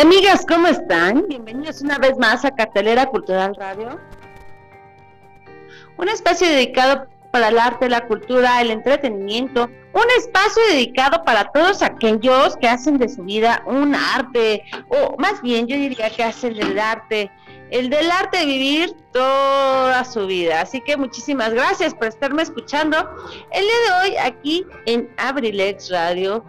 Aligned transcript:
Amigas, 0.00 0.44
¿cómo 0.46 0.66
están? 0.66 1.26
Bienvenidos 1.26 1.80
una 1.80 1.98
vez 1.98 2.18
más 2.18 2.44
a 2.44 2.50
Cartelera 2.50 3.06
Cultural 3.06 3.54
Radio. 3.54 3.98
Un 5.96 6.08
espacio 6.08 6.46
dedicado 6.46 7.06
para 7.30 7.48
el 7.48 7.58
arte, 7.58 7.88
la 7.88 8.06
cultura, 8.06 8.60
el 8.60 8.70
entretenimiento. 8.70 9.64
Un 9.64 10.04
espacio 10.18 10.62
dedicado 10.70 11.22
para 11.24 11.50
todos 11.50 11.80
aquellos 11.82 12.56
que 12.58 12.68
hacen 12.68 12.98
de 12.98 13.08
su 13.08 13.22
vida 13.22 13.62
un 13.64 13.94
arte, 13.94 14.64
o 14.88 15.16
más 15.18 15.40
bien 15.40 15.66
yo 15.66 15.76
diría 15.76 16.10
que 16.10 16.24
hacen 16.24 16.54
del 16.54 16.78
arte, 16.78 17.30
el 17.70 17.88
del 17.88 18.10
arte 18.10 18.44
vivir 18.44 18.94
toda 19.12 20.04
su 20.04 20.26
vida. 20.26 20.60
Así 20.60 20.82
que 20.82 20.98
muchísimas 20.98 21.54
gracias 21.54 21.94
por 21.94 22.08
estarme 22.08 22.42
escuchando 22.42 22.98
el 23.50 23.62
día 23.64 24.02
de 24.02 24.10
hoy 24.10 24.16
aquí 24.18 24.66
en 24.84 25.08
Abrilex 25.16 25.90
Radio 25.90 26.44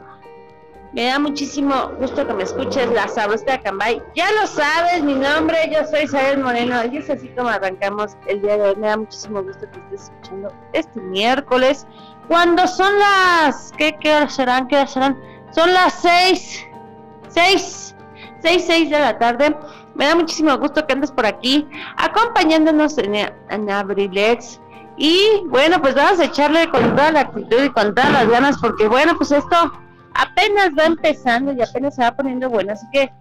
me 0.93 1.05
da 1.05 1.19
muchísimo 1.19 1.91
gusto 1.99 2.25
que 2.25 2.33
me 2.33 2.43
escuches, 2.43 2.89
la 2.91 3.07
sabrosa 3.07 3.45
de 3.45 3.51
Acambay. 3.53 4.01
Ya 4.15 4.31
lo 4.31 4.47
sabes, 4.47 5.03
mi 5.03 5.13
nombre, 5.13 5.69
yo 5.71 5.85
soy 5.85 6.03
Isabel 6.03 6.39
Moreno 6.39 6.75
y 6.91 6.97
es 6.97 7.09
así 7.09 7.27
como 7.29 7.49
arrancamos 7.49 8.15
el 8.27 8.41
día 8.41 8.57
de 8.57 8.69
hoy. 8.69 8.75
Me 8.77 8.87
da 8.87 8.97
muchísimo 8.97 9.43
gusto 9.43 9.69
que 9.71 9.79
estés 9.79 10.11
escuchando 10.11 10.53
este 10.73 10.99
miércoles. 11.01 11.85
Cuando 12.27 12.65
son 12.67 12.97
las... 12.99 13.73
¿Qué, 13.77 13.97
qué 13.99 14.15
horas 14.15 14.35
serán? 14.35 14.67
¿Qué 14.67 14.75
horas 14.75 14.91
serán? 14.91 15.17
Son 15.51 15.73
las 15.73 15.93
seis. 15.93 16.65
Seis. 17.27 17.95
Seis, 18.41 18.63
seis 18.65 18.89
de 18.89 18.99
la 18.99 19.17
tarde. 19.17 19.55
Me 19.95 20.05
da 20.05 20.15
muchísimo 20.15 20.57
gusto 20.57 20.85
que 20.85 20.93
andes 20.93 21.11
por 21.11 21.25
aquí 21.25 21.67
acompañándonos 21.97 22.97
en, 22.97 23.15
en 23.15 23.69
Abrilex. 23.69 24.61
Y 24.97 25.43
bueno, 25.47 25.81
pues 25.81 25.95
vamos 25.95 26.19
a 26.19 26.25
echarle 26.25 26.69
con 26.69 26.95
toda 26.95 27.11
la 27.11 27.21
actitud 27.21 27.63
y 27.63 27.69
con 27.69 27.93
todas 27.93 28.11
las 28.11 28.27
ganas 28.29 28.57
porque 28.57 28.87
bueno, 28.87 29.15
pues 29.15 29.31
esto 29.31 29.71
apenas 30.17 30.71
va 30.77 30.85
empezando 30.85 31.53
y 31.53 31.61
apenas 31.61 31.95
se 31.95 32.01
va 32.01 32.15
poniendo 32.15 32.49
bueno. 32.49 32.73
Así 32.73 32.85
que, 32.91 33.11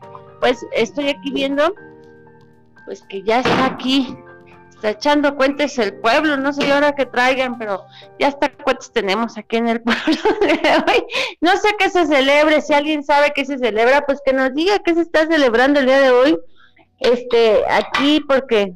pues 0.41 0.67
estoy 0.73 1.11
aquí 1.11 1.31
viendo, 1.33 1.75
pues 2.85 3.03
que 3.03 3.23
ya 3.23 3.41
está 3.41 3.67
aquí, 3.67 4.17
está 4.71 4.91
echando 4.91 5.37
cuentas 5.37 5.79
el 5.79 5.95
pueblo. 5.95 6.37
No 6.37 6.53
sé 6.53 6.71
ahora 6.73 6.95
que 6.95 7.07
traigan, 7.07 7.59
pero 7.59 7.85
ya 8.19 8.29
está 8.29 8.51
cuentas 8.67 8.93
tenemos 8.93 9.39
aquí 9.39 9.57
en 9.57 9.69
el 9.69 9.81
pueblo 9.83 10.23
de 10.41 10.71
hoy. 10.87 11.05
No 11.41 11.57
sé 11.57 11.69
qué 11.79 11.91
se 11.91 12.07
celebre, 12.07 12.61
si 12.61 12.73
alguien 12.73 13.05
sabe 13.05 13.33
qué 13.35 13.45
se 13.45 13.59
celebra, 13.59 14.05
pues 14.07 14.21
que 14.25 14.33
nos 14.33 14.55
diga 14.55 14.81
qué 14.81 14.95
se 14.95 15.03
está 15.03 15.27
celebrando 15.27 15.81
el 15.81 15.87
día 15.87 16.01
de 16.01 16.11
hoy. 16.11 16.39
Este, 16.99 17.63
aquí, 17.69 18.25
porque 18.27 18.75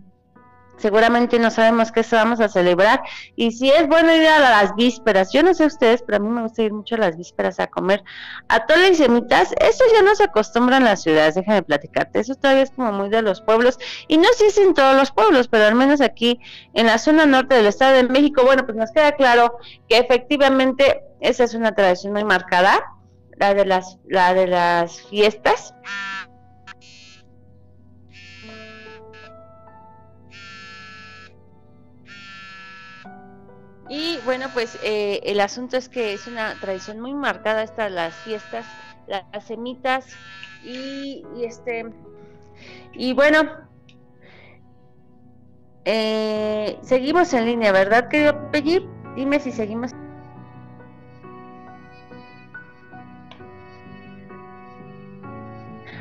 seguramente 0.80 1.38
no 1.38 1.50
sabemos 1.50 1.92
qué 1.92 2.04
vamos 2.12 2.40
a 2.40 2.48
celebrar. 2.48 3.02
Y 3.36 3.52
si 3.52 3.70
es 3.70 3.86
bueno 3.86 4.14
ir 4.14 4.26
a 4.26 4.38
las 4.38 4.74
vísperas, 4.74 5.32
yo 5.32 5.42
no 5.42 5.54
sé 5.54 5.66
ustedes, 5.66 6.02
pero 6.02 6.16
a 6.16 6.20
mí 6.20 6.28
me 6.28 6.42
gusta 6.42 6.62
ir 6.62 6.72
mucho 6.72 6.94
a 6.94 6.98
las 6.98 7.16
vísperas 7.16 7.60
a 7.60 7.66
comer 7.66 8.02
atole 8.48 8.88
y 8.88 8.94
semitas, 8.94 9.52
eso 9.60 9.84
ya 9.92 10.02
no 10.02 10.14
se 10.14 10.24
acostumbra 10.24 10.78
en 10.78 10.84
las 10.84 11.02
ciudades, 11.02 11.34
déjame 11.34 11.62
platicarte, 11.62 12.20
eso 12.20 12.34
todavía 12.34 12.62
es 12.62 12.70
como 12.70 12.92
muy 12.92 13.08
de 13.08 13.22
los 13.22 13.40
pueblos. 13.40 13.78
Y 14.08 14.16
no 14.18 14.28
sé 14.36 14.50
si 14.50 14.62
en 14.62 14.74
todos 14.74 14.96
los 14.96 15.10
pueblos, 15.10 15.48
pero 15.48 15.66
al 15.66 15.74
menos 15.74 16.00
aquí 16.00 16.40
en 16.74 16.86
la 16.86 16.98
zona 16.98 17.26
norte 17.26 17.54
del 17.54 17.66
Estado 17.66 17.94
de 17.94 18.04
México, 18.04 18.42
bueno, 18.44 18.64
pues 18.64 18.76
nos 18.76 18.90
queda 18.90 19.12
claro 19.12 19.58
que 19.88 19.98
efectivamente 19.98 21.02
esa 21.20 21.44
es 21.44 21.54
una 21.54 21.74
tradición 21.74 22.12
muy 22.12 22.24
marcada, 22.24 22.80
la 23.36 23.54
de 23.54 23.64
las, 23.64 23.98
la 24.08 24.34
de 24.34 24.46
las 24.46 25.02
fiestas. 25.02 25.74
Y 33.90 34.18
bueno, 34.24 34.46
pues 34.54 34.78
eh, 34.84 35.20
el 35.24 35.40
asunto 35.40 35.76
es 35.76 35.88
que 35.88 36.12
es 36.12 36.28
una 36.28 36.54
tradición 36.60 37.00
muy 37.00 37.12
marcada 37.12 37.64
esta 37.64 37.90
las 37.90 38.14
fiestas, 38.14 38.64
las 39.08 39.44
semitas 39.44 40.06
y, 40.64 41.24
y 41.36 41.44
este 41.44 41.86
y 42.92 43.12
bueno, 43.14 43.50
eh, 45.84 46.78
seguimos 46.82 47.34
en 47.34 47.46
línea, 47.46 47.72
¿verdad, 47.72 48.08
querido 48.08 48.50
Peggy? 48.52 48.86
Dime 49.16 49.40
si 49.40 49.50
seguimos. 49.50 49.90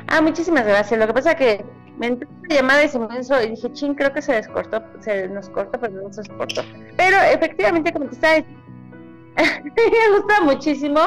Ah, 0.06 0.20
muchísimas 0.20 0.64
gracias. 0.64 0.98
Lo 1.00 1.08
que 1.08 1.14
pasa 1.14 1.34
que 1.34 1.64
me 2.00 2.06
entró 2.06 2.28
una 2.30 2.54
llamada 2.54 2.84
y 2.84 2.88
se 2.88 2.98
me 2.98 3.06
y 3.44 3.50
dije, 3.50 3.72
ching, 3.74 3.94
creo 3.94 4.10
que 4.10 4.22
se 4.22 4.32
descortó, 4.32 4.82
se 5.00 5.28
nos 5.28 5.50
cortó, 5.50 5.78
pero 5.78 6.00
no 6.00 6.10
se 6.10 6.22
cortó. 6.30 6.62
Pero 6.96 7.18
efectivamente, 7.18 7.92
como 7.92 8.06
te 8.06 8.14
estaba 8.14 8.36
me 9.36 10.16
gusta 10.16 10.40
muchísimo 10.42 11.00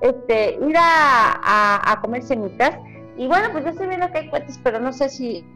este, 0.00 0.58
ir 0.60 0.76
a, 0.76 1.92
a, 1.92 2.00
comer 2.00 2.24
semitas. 2.24 2.76
Y 3.16 3.28
bueno, 3.28 3.48
pues 3.52 3.62
yo 3.62 3.70
estoy 3.70 3.86
viendo 3.86 4.10
que 4.10 4.18
hay 4.18 4.28
cuentas, 4.28 4.58
pero 4.64 4.80
no 4.80 4.92
sé 4.92 5.08
si 5.08 5.46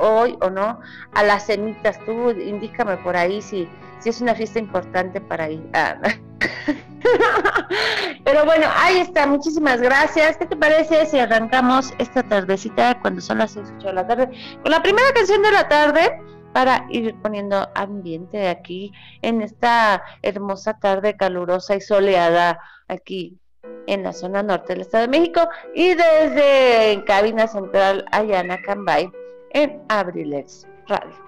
hoy 0.00 0.38
o 0.40 0.48
no 0.48 0.80
a 1.12 1.22
las 1.22 1.44
semitas. 1.44 2.02
Tú 2.06 2.30
indícame 2.30 2.96
por 2.96 3.14
ahí 3.14 3.42
si, 3.42 3.68
si 3.98 4.08
es 4.08 4.22
una 4.22 4.34
fiesta 4.34 4.58
importante 4.58 5.20
para 5.20 5.50
ir. 5.50 5.68
Ah. 5.74 5.98
Pero 8.28 8.44
bueno, 8.44 8.66
ahí 8.76 8.98
está, 8.98 9.26
muchísimas 9.26 9.80
gracias. 9.80 10.36
¿Qué 10.36 10.44
te 10.44 10.54
parece 10.54 11.06
si 11.06 11.18
arrancamos 11.18 11.94
esta 11.96 12.22
tardecita 12.22 13.00
cuando 13.00 13.22
son 13.22 13.38
las 13.38 13.52
6, 13.52 13.72
8 13.78 13.86
de 13.86 13.92
la 13.94 14.06
tarde 14.06 14.28
con 14.62 14.70
la 14.70 14.82
primera 14.82 15.10
canción 15.14 15.40
de 15.40 15.50
la 15.50 15.66
tarde 15.66 16.20
para 16.52 16.84
ir 16.90 17.14
poniendo 17.22 17.70
ambiente 17.74 18.50
aquí 18.50 18.92
en 19.22 19.40
esta 19.40 20.02
hermosa 20.20 20.78
tarde 20.78 21.16
calurosa 21.16 21.74
y 21.76 21.80
soleada 21.80 22.60
aquí 22.88 23.38
en 23.86 24.02
la 24.02 24.12
zona 24.12 24.42
norte 24.42 24.74
del 24.74 24.82
Estado 24.82 25.04
de 25.04 25.08
México 25.08 25.48
y 25.74 25.94
desde 25.94 27.02
cabina 27.06 27.48
central 27.48 28.04
Ayana 28.12 28.60
Cambay 28.60 29.10
en 29.54 29.80
Abrilex 29.88 30.68
Radio. 30.86 31.27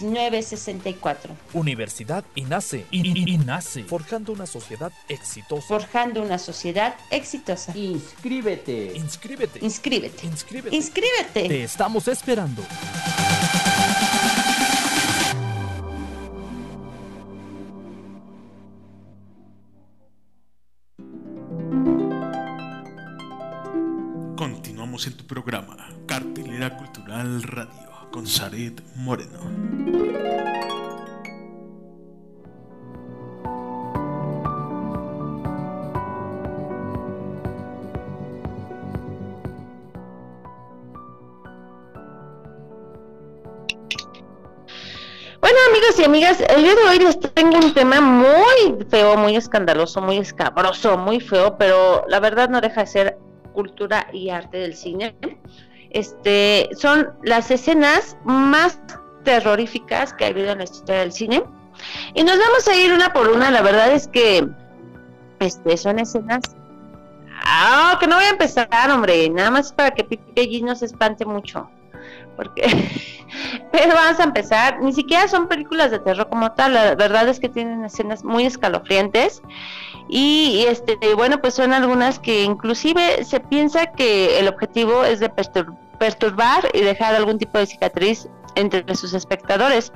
718-127-1964. 0.00 1.30
Universidad 1.54 2.24
INACE. 2.34 2.86
INACE. 2.90 3.84
Forjando 3.84 4.32
una 4.32 4.46
sociedad 4.46 4.92
exitosa. 5.08 5.66
Forjando 5.66 6.22
una 6.22 6.38
sociedad 6.38 6.94
exitosa. 7.10 7.76
Inscríbete. 7.76 8.92
Inscríbete. 8.94 9.64
Inscríbete. 9.64 10.26
Inscríbete. 10.26 10.76
Inscríbete. 10.76 11.48
Te 11.48 11.64
estamos 11.64 12.08
esperando. 12.08 12.62
Continuamos 24.36 25.06
en 25.06 25.16
tu 25.16 25.26
programa, 25.26 25.76
Cartelera 26.06 26.76
Cultural 26.76 27.42
Radio, 27.42 27.89
con 28.10 28.26
Zaret 28.26 28.82
Moreno. 28.96 29.38
Bueno, 45.40 45.58
amigos 45.70 45.98
y 45.98 46.04
amigas, 46.04 46.40
el 46.40 46.62
día 46.62 46.74
de 46.74 46.82
hoy 46.82 46.98
les 46.98 47.18
tengo 47.20 47.56
un 47.58 47.72
tema 47.74 48.00
muy 48.00 48.84
feo, 48.88 49.16
muy 49.16 49.36
escandaloso, 49.36 50.00
muy 50.00 50.18
escabroso, 50.18 50.98
muy 50.98 51.20
feo, 51.20 51.56
pero 51.58 52.04
la 52.08 52.20
verdad 52.20 52.48
no 52.48 52.60
deja 52.60 52.82
de 52.82 52.86
ser 52.86 53.18
cultura 53.52 54.06
y 54.12 54.30
arte 54.30 54.58
del 54.58 54.74
cine. 54.74 55.16
Este, 55.90 56.68
son 56.76 57.12
las 57.22 57.50
escenas 57.50 58.16
más 58.24 58.78
terroríficas 59.24 60.12
que 60.14 60.24
ha 60.24 60.28
habido 60.28 60.52
en 60.52 60.58
la 60.58 60.64
historia 60.64 61.00
del 61.00 61.12
cine. 61.12 61.44
Y 62.14 62.22
nos 62.22 62.38
vamos 62.38 62.68
a 62.68 62.76
ir 62.76 62.92
una 62.92 63.12
por 63.12 63.28
una, 63.28 63.50
la 63.50 63.62
verdad 63.62 63.92
es 63.92 64.08
que 64.08 64.48
este, 65.40 65.76
son 65.76 65.98
escenas... 65.98 66.40
Ah, 67.42 67.96
que 67.98 68.06
no 68.06 68.16
voy 68.16 68.26
a 68.26 68.30
empezar, 68.30 68.90
hombre, 68.90 69.30
nada 69.30 69.50
más 69.50 69.72
para 69.72 69.90
que 69.92 70.04
Pipe 70.04 70.60
no 70.62 70.76
se 70.76 70.84
espante 70.84 71.24
mucho. 71.24 71.70
Porque 72.40 72.62
pero 73.70 73.94
vamos 73.94 74.18
a 74.18 74.24
empezar, 74.24 74.80
ni 74.80 74.94
siquiera 74.94 75.28
son 75.28 75.46
películas 75.46 75.90
de 75.90 75.98
terror 75.98 76.26
como 76.30 76.52
tal, 76.52 76.72
la 76.72 76.94
verdad 76.94 77.28
es 77.28 77.38
que 77.38 77.50
tienen 77.50 77.84
escenas 77.84 78.24
muy 78.24 78.46
escalofriantes 78.46 79.42
y, 80.08 80.64
este 80.66 80.96
bueno, 81.14 81.38
pues 81.42 81.52
son 81.52 81.74
algunas 81.74 82.18
que 82.18 82.44
inclusive 82.44 83.22
se 83.24 83.40
piensa 83.40 83.92
que 83.92 84.40
el 84.40 84.48
objetivo 84.48 85.04
es 85.04 85.20
de 85.20 85.30
pertur- 85.30 85.76
perturbar 85.98 86.66
y 86.72 86.80
dejar 86.80 87.14
algún 87.14 87.36
tipo 87.36 87.58
de 87.58 87.66
cicatriz 87.66 88.26
entre 88.54 88.94
sus 88.94 89.12
espectadores. 89.12 89.92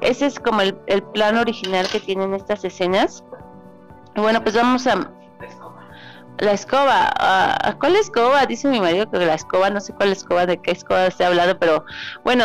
Ese 0.00 0.26
es 0.26 0.40
como 0.40 0.60
el, 0.60 0.76
el 0.88 1.04
plan 1.04 1.38
original 1.38 1.86
que 1.88 2.00
tienen 2.00 2.34
estas 2.34 2.64
escenas. 2.64 3.22
Bueno, 4.16 4.42
pues 4.42 4.56
vamos 4.56 4.86
a 4.88 5.10
la 6.38 6.52
escoba, 6.52 7.12
ah, 7.18 7.76
¿cuál 7.80 7.96
escoba? 7.96 8.46
Dice 8.46 8.68
mi 8.68 8.80
marido 8.80 9.10
que 9.10 9.18
la 9.18 9.34
escoba, 9.34 9.70
no 9.70 9.80
sé 9.80 9.92
cuál 9.94 10.12
escoba, 10.12 10.46
de 10.46 10.58
qué 10.58 10.72
escoba 10.72 11.10
se 11.10 11.24
ha 11.24 11.28
hablado, 11.28 11.58
pero 11.58 11.84
bueno, 12.24 12.44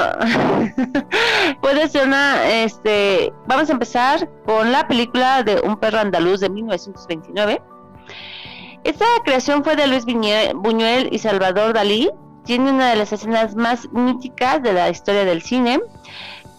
puede 1.61 1.87
ser 1.89 2.07
una, 2.07 2.47
este, 2.49 3.33
vamos 3.47 3.69
a 3.69 3.73
empezar 3.73 4.29
con 4.45 4.71
la 4.71 4.87
película 4.87 5.43
de 5.43 5.59
Un 5.61 5.77
perro 5.77 5.99
andaluz 5.99 6.39
de 6.39 6.49
1929. 6.49 7.61
Esta 8.83 9.05
creación 9.23 9.63
fue 9.63 9.75
de 9.75 9.87
Luis 9.87 10.05
Buñuel 10.05 11.09
y 11.11 11.19
Salvador 11.19 11.73
Dalí, 11.73 12.09
tiene 12.45 12.71
una 12.71 12.89
de 12.89 12.95
las 12.95 13.13
escenas 13.13 13.55
más 13.55 13.87
míticas 13.91 14.63
de 14.63 14.73
la 14.73 14.89
historia 14.89 15.25
del 15.25 15.41
cine, 15.41 15.79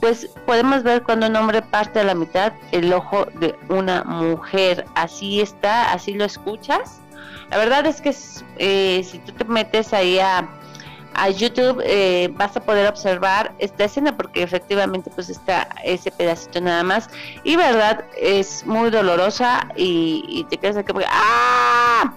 pues 0.00 0.28
podemos 0.46 0.82
ver 0.82 1.02
cuando 1.02 1.26
un 1.28 1.36
hombre 1.36 1.62
parte 1.62 2.00
a 2.00 2.04
la 2.04 2.14
mitad 2.14 2.52
el 2.72 2.92
ojo 2.92 3.24
de 3.40 3.54
una 3.68 4.04
mujer, 4.04 4.84
así 4.94 5.40
está, 5.40 5.92
así 5.92 6.14
lo 6.14 6.24
escuchas. 6.24 7.01
La 7.52 7.58
verdad 7.58 7.84
es 7.84 8.00
que 8.00 8.16
eh, 8.56 9.04
si 9.04 9.18
tú 9.18 9.32
te 9.32 9.44
metes 9.44 9.92
ahí 9.92 10.18
a, 10.18 10.48
a 11.12 11.28
YouTube 11.28 11.82
eh, 11.84 12.30
vas 12.32 12.56
a 12.56 12.60
poder 12.60 12.88
observar 12.88 13.52
esta 13.58 13.84
escena 13.84 14.16
porque 14.16 14.42
efectivamente 14.42 15.10
pues 15.14 15.28
está 15.28 15.68
ese 15.84 16.10
pedacito 16.10 16.62
nada 16.62 16.82
más 16.82 17.10
y 17.44 17.56
verdad 17.56 18.06
es 18.18 18.64
muy 18.64 18.88
dolorosa 18.88 19.68
y, 19.76 20.24
y 20.26 20.44
te 20.44 20.56
quedas 20.56 20.78
aquí 20.78 20.94
porque 20.94 21.08
¡ah! 21.10 22.14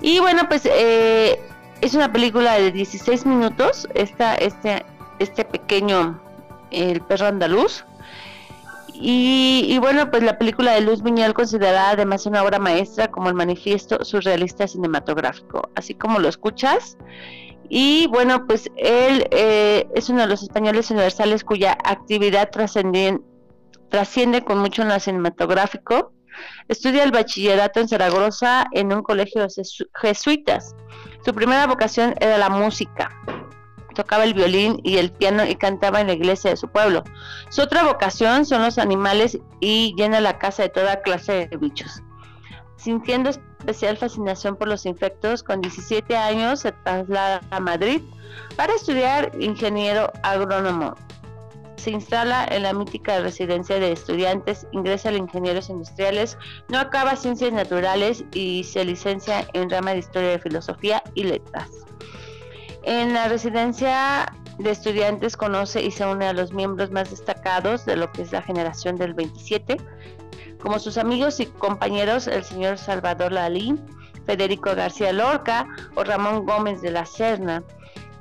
Y 0.00 0.18
bueno 0.20 0.48
pues 0.48 0.62
eh, 0.64 1.38
es 1.82 1.92
una 1.92 2.10
película 2.10 2.54
de 2.54 2.72
16 2.72 3.26
minutos, 3.26 3.86
esta, 3.92 4.34
este, 4.36 4.82
este 5.18 5.44
pequeño 5.44 6.18
El 6.70 7.02
perro 7.02 7.26
andaluz. 7.26 7.84
Y, 8.98 9.66
y, 9.68 9.78
bueno, 9.78 10.10
pues 10.10 10.22
la 10.22 10.38
película 10.38 10.72
de 10.72 10.80
Luz 10.80 11.02
Buñuel 11.02 11.34
considerada 11.34 11.90
además 11.90 12.24
una 12.26 12.42
obra 12.42 12.58
maestra 12.58 13.10
como 13.10 13.28
el 13.28 13.34
manifiesto 13.34 14.04
surrealista 14.04 14.66
cinematográfico, 14.66 15.68
así 15.74 15.94
como 15.94 16.18
lo 16.18 16.28
escuchas. 16.28 16.96
Y 17.68 18.06
bueno, 18.08 18.46
pues 18.46 18.70
él 18.76 19.26
eh, 19.30 19.86
es 19.94 20.08
uno 20.08 20.22
de 20.22 20.28
los 20.28 20.42
españoles 20.42 20.90
universales 20.90 21.44
cuya 21.44 21.76
actividad 21.84 22.50
trasciende, 22.50 24.44
con 24.44 24.58
mucho 24.58 24.82
en 24.82 24.88
lo 24.88 25.00
cinematográfico. 25.00 26.12
Estudia 26.68 27.02
el 27.02 27.12
bachillerato 27.12 27.80
en 27.80 27.88
Zaragoza 27.88 28.66
en 28.72 28.92
un 28.92 29.02
colegio 29.02 29.42
de 29.42 29.48
jesuitas. 29.94 30.74
Su 31.24 31.34
primera 31.34 31.66
vocación 31.66 32.14
era 32.20 32.38
la 32.38 32.50
música 32.50 33.10
tocaba 33.96 34.24
el 34.24 34.34
violín 34.34 34.78
y 34.84 34.98
el 34.98 35.10
piano 35.10 35.44
y 35.44 35.56
cantaba 35.56 36.00
en 36.00 36.06
la 36.06 36.12
iglesia 36.12 36.50
de 36.50 36.56
su 36.56 36.68
pueblo. 36.68 37.02
Su 37.48 37.62
otra 37.62 37.82
vocación 37.82 38.44
son 38.44 38.62
los 38.62 38.78
animales 38.78 39.38
y 39.60 39.94
llena 39.96 40.20
la 40.20 40.38
casa 40.38 40.62
de 40.62 40.68
toda 40.68 41.00
clase 41.00 41.48
de 41.48 41.56
bichos. 41.56 42.02
Sintiendo 42.76 43.30
especial 43.30 43.96
fascinación 43.96 44.54
por 44.54 44.68
los 44.68 44.86
insectos, 44.86 45.42
con 45.42 45.60
17 45.60 46.16
años 46.16 46.60
se 46.60 46.72
traslada 46.72 47.40
a 47.50 47.58
Madrid 47.58 48.02
para 48.54 48.74
estudiar 48.74 49.32
ingeniero 49.40 50.12
agrónomo. 50.22 50.94
Se 51.76 51.90
instala 51.90 52.46
en 52.50 52.62
la 52.62 52.72
mítica 52.72 53.20
residencia 53.20 53.78
de 53.78 53.92
estudiantes, 53.92 54.66
ingresa 54.72 55.08
a 55.08 55.12
ingenieros 55.12 55.70
industriales, 55.70 56.36
no 56.68 56.78
acaba 56.78 57.16
ciencias 57.16 57.52
naturales 57.52 58.24
y 58.32 58.64
se 58.64 58.84
licencia 58.84 59.46
en 59.52 59.70
rama 59.70 59.92
de 59.92 59.98
historia 59.98 60.30
de 60.30 60.38
filosofía 60.38 61.02
y 61.14 61.24
letras. 61.24 61.70
En 62.86 63.14
la 63.14 63.26
residencia 63.26 64.32
de 64.58 64.70
estudiantes 64.70 65.36
conoce 65.36 65.82
y 65.82 65.90
se 65.90 66.06
une 66.06 66.24
a 66.24 66.32
los 66.32 66.52
miembros 66.52 66.92
más 66.92 67.10
destacados 67.10 67.84
de 67.84 67.96
lo 67.96 68.12
que 68.12 68.22
es 68.22 68.30
la 68.30 68.42
generación 68.42 68.94
del 68.94 69.12
27, 69.12 69.76
como 70.60 70.78
sus 70.78 70.96
amigos 70.96 71.40
y 71.40 71.46
compañeros 71.46 72.28
el 72.28 72.44
señor 72.44 72.78
Salvador 72.78 73.34
Dalí, 73.34 73.74
Federico 74.24 74.72
García 74.76 75.12
Lorca 75.12 75.66
o 75.96 76.04
Ramón 76.04 76.46
Gómez 76.46 76.80
de 76.80 76.92
la 76.92 77.06
Serna. 77.06 77.64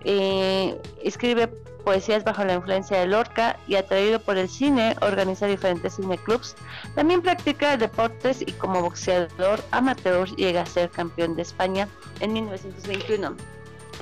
Eh, 0.04 0.82
escribe 1.04 1.46
poesías 1.84 2.24
bajo 2.24 2.44
la 2.44 2.56
influencia 2.56 3.00
de 3.00 3.06
Lorca 3.06 3.60
y 3.68 3.76
atraído 3.76 4.20
por 4.20 4.36
el 4.40 4.50
cine 4.50 4.96
organiza 5.02 5.46
diferentes 5.46 5.98
cineclubs. 5.98 6.56
También 6.96 7.22
practica 7.22 7.78
deportes 7.78 8.42
y 8.42 8.52
como 8.54 8.82
boxeador 8.82 9.64
amateur 9.70 10.28
llega 10.38 10.64
a 10.64 10.66
ser 10.66 10.90
campeón 10.90 11.36
de 11.36 11.44
España 11.44 11.88
en 12.20 12.34
1921. 12.34 13.55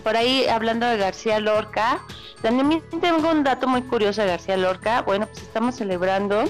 Por 0.03 0.15
ahí 0.15 0.45
hablando 0.47 0.85
de 0.85 0.97
García 0.97 1.39
Lorca, 1.39 2.01
también 2.41 2.83
tengo 3.01 3.31
un 3.31 3.43
dato 3.43 3.67
muy 3.67 3.81
curioso 3.83 4.21
de 4.21 4.27
García 4.27 4.57
Lorca. 4.57 5.01
Bueno, 5.01 5.27
pues 5.27 5.41
estamos 5.41 5.75
celebrando 5.75 6.43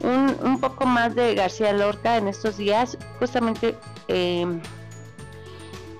un, 0.00 0.36
un 0.42 0.60
poco 0.60 0.86
más 0.86 1.14
de 1.14 1.34
García 1.34 1.72
Lorca 1.72 2.16
en 2.16 2.28
estos 2.28 2.58
días. 2.58 2.98
Justamente 3.18 3.76
eh, 4.08 4.46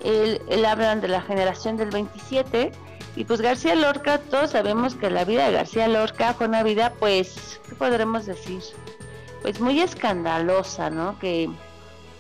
él, 0.04 0.40
él 0.48 0.64
habla 0.64 0.94
de 0.96 1.08
la 1.08 1.22
generación 1.22 1.76
del 1.76 1.90
27 1.90 2.72
y 3.16 3.24
pues 3.24 3.40
García 3.40 3.74
Lorca, 3.74 4.18
todos 4.18 4.50
sabemos 4.50 4.94
que 4.94 5.08
la 5.08 5.24
vida 5.24 5.46
de 5.46 5.52
García 5.52 5.88
Lorca 5.88 6.34
fue 6.34 6.48
una 6.48 6.62
vida, 6.62 6.92
pues, 7.00 7.58
¿qué 7.66 7.74
podremos 7.74 8.26
decir? 8.26 8.60
Pues 9.40 9.58
muy 9.58 9.80
escandalosa, 9.80 10.90
¿no? 10.90 11.18
Que, 11.18 11.48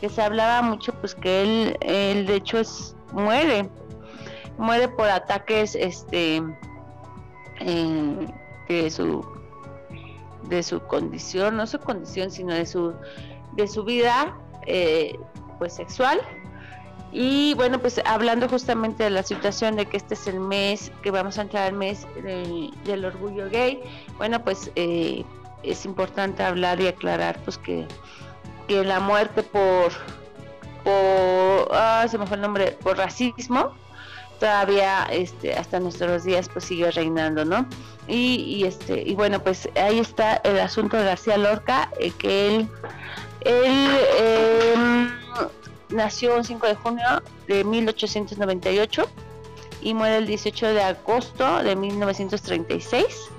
que 0.00 0.08
se 0.08 0.22
hablaba 0.22 0.62
mucho, 0.62 0.94
pues 0.94 1.14
que 1.14 1.42
él, 1.42 1.76
él 1.82 2.26
de 2.26 2.36
hecho 2.36 2.58
es, 2.58 2.96
muere, 3.12 3.68
muere 4.58 4.88
por 4.88 5.08
ataques, 5.08 5.74
este, 5.74 6.42
eh, 7.60 8.26
de 8.68 8.90
su, 8.90 9.26
de 10.44 10.62
su 10.62 10.80
condición, 10.80 11.56
no 11.56 11.66
su 11.66 11.78
condición, 11.78 12.30
sino 12.30 12.54
de 12.54 12.66
su, 12.66 12.94
de 13.52 13.68
su 13.68 13.84
vida, 13.84 14.36
eh, 14.66 15.18
pues 15.58 15.74
sexual, 15.74 16.20
y 17.12 17.54
bueno, 17.54 17.78
pues 17.78 18.00
hablando 18.04 18.48
justamente 18.48 19.04
de 19.04 19.10
la 19.10 19.22
situación 19.22 19.76
de 19.76 19.86
que 19.86 19.96
este 19.96 20.14
es 20.14 20.26
el 20.26 20.40
mes, 20.40 20.92
que 21.02 21.10
vamos 21.10 21.38
a 21.38 21.42
entrar 21.42 21.64
al 21.64 21.72
mes 21.72 22.06
del 22.22 23.04
orgullo 23.04 23.48
gay, 23.48 23.80
bueno, 24.18 24.42
pues 24.42 24.70
eh, 24.76 25.24
es 25.62 25.84
importante 25.86 26.42
hablar 26.42 26.80
y 26.80 26.88
aclarar 26.88 27.38
pues 27.44 27.58
que, 27.58 27.86
que 28.68 28.84
la 28.84 29.00
muerte 29.00 29.42
por, 29.42 29.92
por 30.84 31.68
ah, 31.72 32.06
se 32.08 32.18
me 32.18 32.26
fue 32.26 32.36
el 32.36 32.42
nombre, 32.42 32.72
por 32.82 32.98
racismo, 32.98 33.72
todavía 34.38 35.04
este, 35.10 35.54
hasta 35.54 35.80
nuestros 35.80 36.24
días 36.24 36.48
pues 36.48 36.64
sigue 36.64 36.90
reinando, 36.90 37.44
¿no? 37.44 37.66
Y, 38.08 38.64
este, 38.64 39.02
y 39.02 39.14
bueno, 39.14 39.42
pues 39.42 39.68
ahí 39.74 39.98
está 39.98 40.36
el 40.44 40.60
asunto 40.60 40.96
de 40.96 41.04
García 41.04 41.36
Lorca, 41.36 41.90
eh, 41.98 42.12
que 42.12 42.56
él, 42.56 42.68
eh, 43.44 44.74
nació 45.88 46.36
el 46.36 46.44
5 46.44 46.66
de 46.66 46.74
junio 46.76 47.22
de 47.48 47.64
1898 47.64 49.08
y 49.82 49.94
muere 49.94 50.18
el 50.18 50.26
18 50.26 50.66
de 50.68 50.82
agosto 50.82 51.62
de 51.62 51.74
1936. 51.74 53.30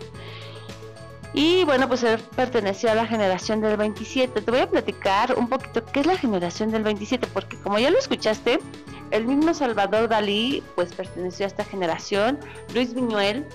Y 1.33 1.65
bueno, 1.65 1.87
pues 1.87 2.03
él 2.03 2.19
perteneció 2.35 2.91
a 2.91 2.95
la 2.95 3.05
generación 3.05 3.61
del 3.61 3.77
27. 3.77 4.41
Te 4.41 4.51
voy 4.51 4.61
a 4.61 4.69
platicar 4.69 5.35
un 5.37 5.47
poquito 5.47 5.85
qué 5.85 5.99
es 5.99 6.05
la 6.05 6.17
generación 6.17 6.71
del 6.71 6.83
27, 6.83 7.27
porque 7.27 7.57
como 7.57 7.77
ya 7.79 7.91
lo 7.91 7.99
escuchaste, 7.99 8.59
el 9.11 9.25
mismo 9.25 9.53
Salvador 9.53 10.09
Dalí 10.09 10.63
pues 10.75 10.93
perteneció 10.93 11.45
a 11.45 11.47
esta 11.47 11.63
generación, 11.63 12.39
Luis 12.73 12.93
Viñuel, 12.93 13.45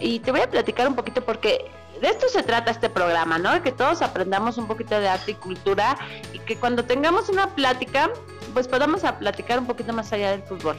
y 0.00 0.20
te 0.20 0.30
voy 0.30 0.40
a 0.40 0.50
platicar 0.50 0.86
un 0.88 0.94
poquito 0.94 1.24
porque 1.24 1.70
de 2.00 2.08
esto 2.08 2.28
se 2.28 2.42
trata 2.42 2.70
este 2.70 2.88
programa, 2.88 3.38
¿no? 3.38 3.62
Que 3.62 3.72
todos 3.72 4.02
aprendamos 4.02 4.58
un 4.58 4.66
poquito 4.66 4.98
de 5.00 5.08
arte 5.08 5.32
y 5.32 5.34
cultura 5.34 5.98
y 6.32 6.38
que 6.40 6.56
cuando 6.56 6.84
tengamos 6.84 7.28
una 7.28 7.54
plática, 7.54 8.10
pues 8.54 8.68
podamos 8.68 9.02
platicar 9.18 9.58
un 9.58 9.66
poquito 9.66 9.92
más 9.92 10.12
allá 10.12 10.30
del 10.30 10.42
fútbol. 10.42 10.78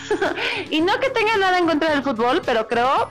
y 0.70 0.80
no 0.80 0.98
que 1.00 1.10
tenga 1.10 1.36
nada 1.36 1.58
en 1.58 1.66
contra 1.66 1.90
del 1.90 2.02
fútbol, 2.02 2.40
pero 2.44 2.68
creo 2.68 3.08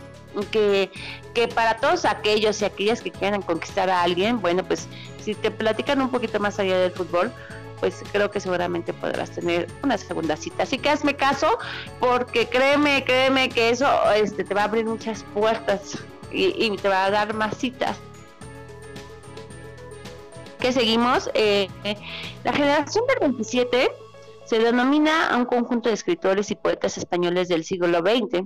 que, 0.52 0.92
que 1.34 1.48
para 1.48 1.78
todos 1.78 2.06
aquellos 2.06 2.62
y 2.62 2.66
aquellas 2.66 3.02
que 3.02 3.12
quieran 3.12 3.42
conquistar 3.42 3.90
a 3.90 4.02
alguien, 4.02 4.42
bueno, 4.42 4.64
pues 4.64 4.88
si 5.22 5.36
te 5.36 5.52
platican 5.52 6.02
un 6.02 6.10
poquito 6.10 6.40
más 6.40 6.60
allá 6.60 6.78
del 6.78 6.92
fútbol, 6.92 7.32
pues 7.84 8.02
creo 8.14 8.32
que 8.32 8.40
seguramente 8.40 8.94
podrás 8.94 9.32
tener 9.32 9.68
una 9.84 9.98
segunda 9.98 10.38
cita. 10.38 10.64
Así 10.64 10.78
que 10.78 10.88
hazme 10.88 11.18
caso, 11.18 11.60
porque 12.00 12.48
créeme, 12.48 13.04
créeme 13.04 13.50
que 13.50 13.72
eso 13.72 13.86
este, 14.16 14.46
te 14.46 14.54
va 14.54 14.62
a 14.62 14.64
abrir 14.64 14.86
muchas 14.86 15.26
puertas 15.34 15.98
y, 16.32 16.74
te 16.78 16.88
va 16.88 17.04
a 17.04 17.12
dar 17.12 17.34
más 17.34 17.58
citas. 17.58 17.98
Que 20.62 20.72
seguimos, 20.72 21.30
eh, 21.34 21.68
la 22.46 22.54
generación 22.54 23.06
del 23.08 23.20
27 23.20 23.92
se 24.46 24.60
denomina 24.60 25.28
a 25.28 25.36
un 25.36 25.44
conjunto 25.44 25.90
de 25.90 25.96
escritores 25.96 26.52
y 26.52 26.56
poetas 26.56 26.98
españoles 26.98 27.50
del 27.50 27.66
siglo 27.66 28.00
XX 28.00 28.46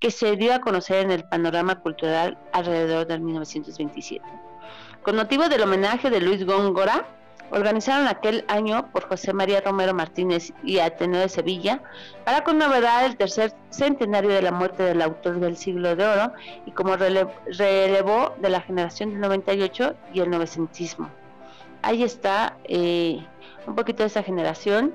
que 0.00 0.10
se 0.10 0.34
dio 0.34 0.54
a 0.54 0.60
conocer 0.60 1.04
en 1.04 1.12
el 1.12 1.22
panorama 1.22 1.78
cultural 1.78 2.36
alrededor 2.52 3.06
del 3.06 3.20
1927. 3.20 4.26
Con 5.04 5.14
motivo 5.14 5.48
del 5.48 5.62
homenaje 5.62 6.10
de 6.10 6.20
Luis 6.20 6.44
Góngora, 6.44 7.21
organizaron 7.52 8.08
aquel 8.08 8.44
año 8.48 8.90
por 8.92 9.06
José 9.08 9.32
María 9.32 9.60
Romero 9.60 9.92
Martínez 9.92 10.52
y 10.64 10.78
Ateneo 10.78 11.20
de 11.20 11.28
Sevilla 11.28 11.82
para 12.24 12.42
conmemorar 12.42 13.04
el 13.04 13.16
tercer 13.16 13.52
centenario 13.70 14.30
de 14.30 14.42
la 14.42 14.52
muerte 14.52 14.82
del 14.82 15.02
autor 15.02 15.38
del 15.38 15.56
siglo 15.56 15.94
de 15.94 16.04
oro 16.04 16.32
y 16.64 16.70
como 16.70 16.96
relevo 16.96 18.34
de 18.40 18.48
la 18.48 18.60
generación 18.62 19.10
del 19.10 19.20
98 19.20 19.94
y 20.14 20.20
el 20.20 20.30
novecentismo. 20.30 21.10
Ahí 21.82 22.02
está 22.02 22.56
eh, 22.64 23.24
un 23.66 23.74
poquito 23.74 24.02
de 24.02 24.06
esa 24.06 24.22
generación. 24.22 24.94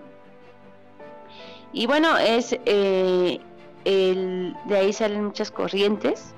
Y 1.74 1.86
bueno, 1.86 2.18
es 2.18 2.58
eh, 2.66 3.40
el, 3.86 4.56
de 4.66 4.78
ahí 4.78 4.94
salen 4.94 5.26
muchas 5.26 5.52
corrientes 5.52 6.34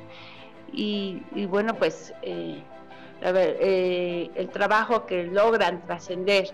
y, 0.71 1.21
bueno, 1.47 1.75
pues 1.75 2.13
eh, 2.21 2.61
a 3.23 3.31
ver, 3.31 3.57
eh, 3.59 4.31
el 4.35 4.49
trabajo 4.49 5.05
que 5.05 5.23
logran 5.25 5.81
trascender 5.85 6.49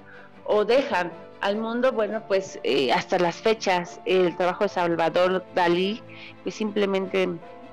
o 0.45 0.65
dejan 0.65 1.11
al 1.41 1.57
mundo, 1.57 1.91
bueno, 1.91 2.23
pues 2.27 2.59
eh, 2.63 2.91
hasta 2.91 3.19
las 3.19 3.35
fechas, 3.35 3.99
el 4.05 4.35
trabajo 4.35 4.63
de 4.63 4.69
Salvador 4.69 5.43
Dalí, 5.53 6.01
que 6.43 6.51
simplemente 6.51 7.29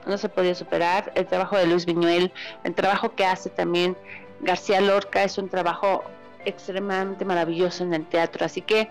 no 0.06 0.18
se 0.18 0.28
podía 0.28 0.54
superar, 0.54 1.12
el 1.14 1.26
trabajo 1.26 1.56
de 1.56 1.66
Luis 1.66 1.86
Viñuel, 1.86 2.32
el 2.64 2.74
trabajo 2.74 3.14
que 3.14 3.24
hace 3.24 3.50
también 3.50 3.96
García 4.40 4.80
Lorca, 4.80 5.22
es 5.22 5.38
un 5.38 5.48
trabajo 5.48 6.02
extremadamente 6.44 7.24
maravilloso 7.24 7.84
en 7.84 7.94
el 7.94 8.06
teatro, 8.06 8.44
así 8.44 8.62
que 8.62 8.90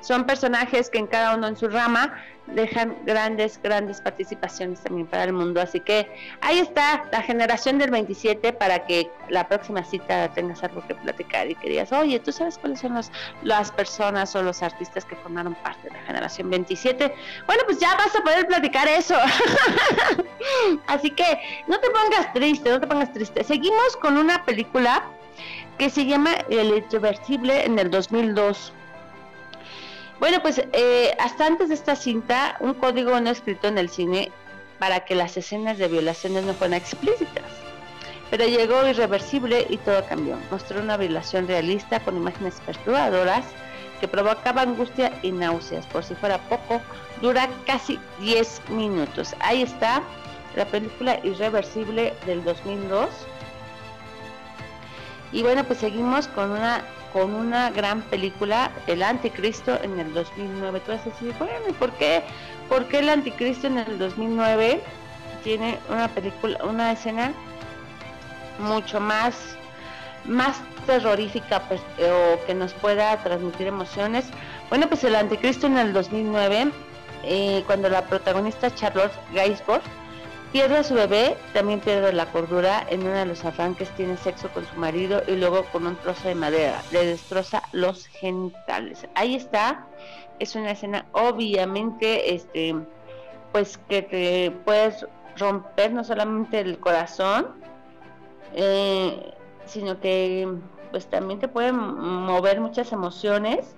son 0.00 0.24
personajes 0.24 0.90
que 0.90 0.98
en 0.98 1.06
cada 1.06 1.34
uno 1.34 1.48
en 1.48 1.56
su 1.56 1.68
rama 1.68 2.14
dejan 2.54 2.96
grandes, 3.04 3.60
grandes 3.62 4.00
participaciones 4.00 4.80
también 4.80 5.06
para 5.06 5.24
el 5.24 5.32
mundo. 5.32 5.60
Así 5.60 5.80
que 5.80 6.08
ahí 6.40 6.58
está 6.58 7.04
la 7.12 7.22
generación 7.22 7.78
del 7.78 7.90
27 7.90 8.52
para 8.54 8.86
que 8.86 9.10
la 9.28 9.48
próxima 9.48 9.84
cita 9.84 10.28
tengas 10.32 10.62
algo 10.62 10.86
que 10.86 10.94
platicar 10.94 11.50
y 11.50 11.54
que 11.56 11.68
digas, 11.68 11.92
oye, 11.92 12.18
¿tú 12.20 12.32
sabes 12.32 12.58
cuáles 12.58 12.80
son 12.80 12.98
las 13.42 13.70
personas 13.72 14.34
o 14.34 14.42
los 14.42 14.62
artistas 14.62 15.04
que 15.04 15.16
formaron 15.16 15.54
parte 15.56 15.88
de 15.88 15.94
la 15.94 16.02
generación 16.04 16.50
27? 16.50 17.14
Bueno, 17.46 17.62
pues 17.66 17.78
ya 17.78 17.94
vas 17.96 18.14
a 18.16 18.22
poder 18.22 18.46
platicar 18.46 18.88
eso. 18.88 19.16
Así 20.86 21.10
que 21.10 21.40
no 21.66 21.78
te 21.78 21.88
pongas 21.90 22.32
triste, 22.32 22.70
no 22.70 22.80
te 22.80 22.86
pongas 22.86 23.12
triste. 23.12 23.44
Seguimos 23.44 23.96
con 24.00 24.16
una 24.16 24.44
película 24.44 25.02
que 25.76 25.90
se 25.90 26.06
llama 26.06 26.32
El 26.50 26.76
Irreversible 26.76 27.64
en 27.64 27.78
el 27.78 27.90
2002 27.90 28.72
bueno, 30.20 30.40
pues 30.42 30.62
eh, 30.72 31.16
hasta 31.18 31.46
antes 31.46 31.68
de 31.68 31.74
esta 31.74 31.96
cinta, 31.96 32.56
un 32.60 32.74
código 32.74 33.20
no 33.20 33.30
escrito 33.30 33.68
en 33.68 33.78
el 33.78 33.88
cine 33.88 34.32
para 34.78 35.04
que 35.04 35.14
las 35.14 35.36
escenas 35.36 35.78
de 35.78 35.88
violaciones 35.88 36.44
no 36.44 36.54
fueran 36.54 36.74
explícitas. 36.74 37.44
Pero 38.30 38.44
llegó 38.46 38.86
irreversible 38.86 39.66
y 39.70 39.78
todo 39.78 40.04
cambió. 40.06 40.36
Mostró 40.50 40.80
una 40.80 40.96
violación 40.96 41.48
realista 41.48 42.00
con 42.00 42.16
imágenes 42.16 42.60
perturbadoras 42.66 43.44
que 44.00 44.08
provocaba 44.08 44.62
angustia 44.62 45.12
y 45.22 45.32
náuseas. 45.32 45.86
Por 45.86 46.04
si 46.04 46.14
fuera 46.14 46.38
poco, 46.48 46.80
dura 47.22 47.48
casi 47.66 47.98
10 48.20 48.70
minutos. 48.70 49.34
Ahí 49.40 49.62
está 49.62 50.02
la 50.56 50.66
película 50.66 51.20
Irreversible 51.22 52.14
del 52.26 52.44
2002. 52.44 53.08
Y 55.32 55.42
bueno, 55.42 55.64
pues 55.64 55.78
seguimos 55.78 56.28
con 56.28 56.50
una 56.50 56.84
con 57.12 57.34
una 57.34 57.70
gran 57.70 58.02
película, 58.02 58.70
El 58.86 59.02
Anticristo, 59.02 59.78
en 59.82 59.98
el 59.98 60.12
2009. 60.12 60.80
Tú 60.80 60.92
vas 60.92 61.00
a 61.02 61.10
decir, 61.10 61.34
bueno, 61.38 61.54
¿y 61.68 61.72
por 61.72 61.92
qué, 61.92 62.22
por 62.68 62.86
qué 62.86 62.98
el 62.98 63.08
Anticristo 63.08 63.66
en 63.66 63.78
el 63.78 63.98
2009 63.98 64.80
tiene 65.42 65.78
una 65.88 66.08
película, 66.08 66.58
una 66.64 66.92
escena 66.92 67.32
mucho 68.58 69.00
más, 69.00 69.56
más 70.24 70.60
terrorífica 70.86 71.60
pues, 71.68 71.80
o 71.98 72.44
que 72.46 72.54
nos 72.54 72.74
pueda 72.74 73.16
transmitir 73.22 73.66
emociones? 73.66 74.26
Bueno, 74.68 74.88
pues 74.88 75.04
el 75.04 75.14
Anticristo 75.14 75.66
en 75.66 75.78
el 75.78 75.92
2009, 75.92 76.70
eh, 77.24 77.62
cuando 77.66 77.88
la 77.88 78.04
protagonista 78.04 78.74
Charlotte 78.74 79.12
Gainsbourg 79.32 79.82
Pierde 80.52 80.78
a 80.78 80.82
su 80.82 80.94
bebé, 80.94 81.36
también 81.52 81.78
pierde 81.80 82.10
la 82.14 82.32
cordura, 82.32 82.86
en 82.88 83.02
uno 83.02 83.12
de 83.12 83.26
los 83.26 83.44
arranques 83.44 83.90
tiene 83.90 84.16
sexo 84.16 84.48
con 84.48 84.64
su 84.64 84.76
marido 84.76 85.22
y 85.28 85.32
luego 85.32 85.64
con 85.72 85.86
un 85.86 85.94
trozo 85.96 86.26
de 86.26 86.34
madera 86.34 86.80
le 86.90 87.04
destroza 87.04 87.62
los 87.72 88.06
genitales. 88.06 89.06
Ahí 89.14 89.34
está, 89.34 89.86
es 90.38 90.56
una 90.56 90.70
escena 90.70 91.04
obviamente, 91.12 92.34
este, 92.34 92.74
pues 93.52 93.76
que 93.90 94.00
te 94.00 94.50
puedes 94.64 95.06
romper 95.36 95.92
no 95.92 96.02
solamente 96.02 96.60
el 96.60 96.78
corazón, 96.78 97.48
eh, 98.54 99.34
sino 99.66 100.00
que 100.00 100.48
pues 100.90 101.06
también 101.08 101.40
te 101.40 101.48
puede 101.48 101.72
mover 101.72 102.62
muchas 102.62 102.90
emociones. 102.92 103.76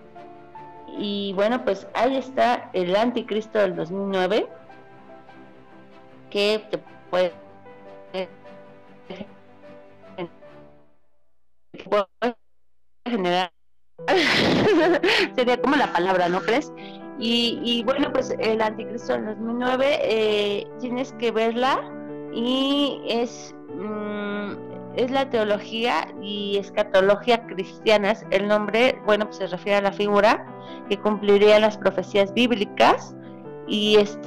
Y 0.96 1.33
bueno, 1.35 1.64
pues 1.64 1.88
ahí 1.94 2.16
está 2.16 2.70
el 2.74 2.94
anticristo 2.94 3.59
del 3.59 3.74
2009 3.74 4.48
que 6.30 6.62
te 6.70 6.78
puede 7.10 7.32
generar 13.04 13.50
sería 15.36 15.60
como 15.60 15.76
la 15.76 15.92
palabra, 15.92 16.28
¿no 16.28 16.40
crees? 16.40 16.72
Y, 17.18 17.82
bueno, 17.84 18.10
pues 18.12 18.34
el 18.38 18.62
Anticristo 18.62 19.12
en 19.14 19.26
2009 19.26 19.98
eh, 20.02 20.66
tienes 20.80 21.12
que 21.18 21.30
verla 21.30 21.82
y 22.32 23.02
es 23.06 23.54
mm, 23.74 24.70
es 24.96 25.10
la 25.10 25.28
teología 25.28 26.08
y 26.22 26.56
escatología 26.58 27.46
cristianas. 27.46 28.24
El 28.30 28.48
nombre, 28.48 28.98
bueno, 29.04 29.26
pues 29.26 29.36
se 29.38 29.46
refiere 29.46 29.78
a 29.78 29.82
la 29.82 29.92
figura 29.92 30.46
que 30.88 30.98
cumpliría 30.98 31.60
las 31.60 31.76
profecías 31.76 32.32
bíblicas 32.32 33.14
y 33.68 33.96
es 33.96 34.18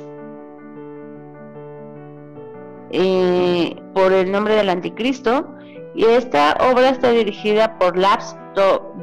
eh, 2.96 3.76
por 3.96 4.14
el 4.14 4.32
nombre 4.32 4.56
del 4.56 4.70
anticristo. 4.70 5.48
Y 5.96 6.06
esta 6.06 6.56
obra 6.72 6.90
está 6.90 7.10
dirigida 7.10 7.80
por 7.80 7.98
Labs 7.98 8.36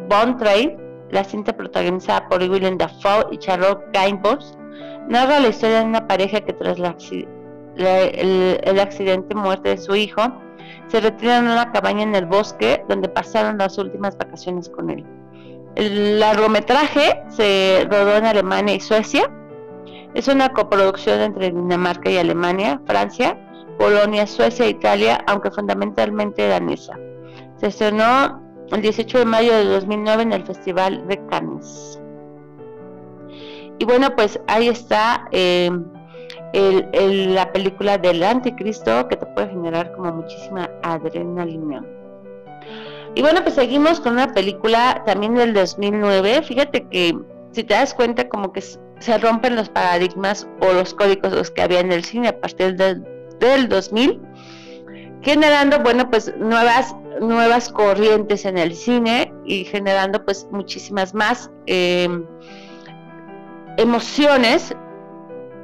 Bontrain, 0.09 0.77
la 1.11 1.25
cinta 1.25 1.53
protagonizada 1.53 2.29
por 2.29 2.41
William 2.41 2.79
Dafoe 2.79 3.27
y 3.33 3.39
Charlotte 3.39 3.83
Gainsbourg. 3.93 4.45
Narra 5.09 5.41
la 5.41 5.49
historia 5.49 5.81
de 5.81 5.87
una 5.87 6.07
pareja 6.07 6.41
que 6.41 6.53
tras 6.53 6.79
el 6.79 6.85
accidente 8.81 9.35
muerte 9.35 9.71
de 9.71 9.79
su 9.79 9.97
hijo, 9.97 10.23
se 10.87 11.01
retiran 11.01 11.49
a 11.49 11.53
una 11.53 11.73
cabaña 11.73 12.05
en 12.05 12.15
el 12.15 12.27
bosque 12.27 12.85
donde 12.89 13.09
pasaron 13.09 13.59
las 13.59 13.77
últimas 13.77 14.17
vacaciones 14.17 14.69
con 14.69 14.91
él. 14.91 15.05
El 15.75 16.21
largometraje 16.21 17.21
se 17.29 17.89
rodó 17.91 18.17
en 18.17 18.27
Alemania 18.27 18.75
y 18.75 18.81
Suecia. 18.81 19.29
Es 20.15 20.29
una 20.29 20.53
coproducción 20.53 21.21
entre 21.21 21.51
Dinamarca 21.51 22.11
y 22.11 22.19
Alemania, 22.19 22.81
Francia, 22.87 23.37
Polonia, 23.81 24.27
Suecia 24.27 24.67
e 24.67 24.77
Italia, 24.77 25.25
aunque 25.27 25.51
fundamentalmente 25.51 26.47
danesa. 26.47 26.99
Se 27.57 27.69
estrenó 27.69 28.39
el 28.71 28.83
18 28.83 29.21
de 29.21 29.25
mayo 29.25 29.57
de 29.57 29.65
2009 29.65 30.23
en 30.23 30.33
el 30.35 30.45
Festival 30.45 31.09
de 31.09 31.19
Cannes. 31.29 31.99
Y 33.79 33.87
bueno, 33.87 34.15
pues 34.15 34.39
ahí 34.49 34.69
está. 34.69 35.27
El, 35.33 37.35
la 37.35 37.51
película 37.53 37.97
del 37.97 38.23
anticristo 38.23 39.09
que 39.09 39.17
te 39.17 39.25
puede 39.25 39.49
generar 39.49 39.93
como 39.93 40.13
muchísima 40.13 40.69
adrenalina. 40.83 41.83
Y 43.15 43.23
bueno, 43.23 43.41
pues 43.43 43.55
seguimos 43.55 43.99
con 44.01 44.13
una 44.13 44.35
película 44.35 45.03
también 45.07 45.37
del 45.37 45.55
2009. 45.55 46.43
Fíjate 46.43 46.87
que 46.89 47.19
si 47.53 47.65
te 47.65 47.73
das 47.73 47.95
cuenta 47.95 48.29
como 48.29 48.53
que 48.53 48.61
se 48.61 49.19
rompen 49.19 49.57
los 49.57 49.71
paradigmas 49.71 50.47
o 50.61 50.71
los 50.75 50.93
códigos 50.93 51.51
que 51.51 51.63
había 51.63 51.81
en 51.81 51.93
el 51.93 52.05
cine 52.05 52.29
a 52.29 52.41
partir 52.41 52.77
del, 52.77 53.07
del 53.41 53.69
2000, 53.69 54.21
generando, 55.23 55.81
bueno, 55.81 56.09
pues 56.09 56.33
nuevas 56.39 56.95
nuevas 57.21 57.71
corrientes 57.71 58.45
en 58.45 58.57
el 58.57 58.75
cine 58.75 59.33
y 59.45 59.65
generando 59.65 60.25
pues 60.25 60.47
muchísimas 60.51 61.15
más 61.15 61.51
eh, 61.67 62.09
emociones 63.77 64.75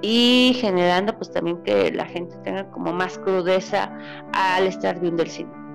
y 0.02 0.56
generando 0.60 1.16
pues 1.16 1.30
también 1.32 1.62
que 1.62 1.90
la 1.92 2.04
gente 2.06 2.36
tenga 2.44 2.70
como 2.70 2.92
más 2.92 3.18
crudeza 3.18 3.90
al 4.32 4.66
estar 4.66 5.00
viendo 5.00 5.22
el 5.22 5.30
cine. 5.30 5.65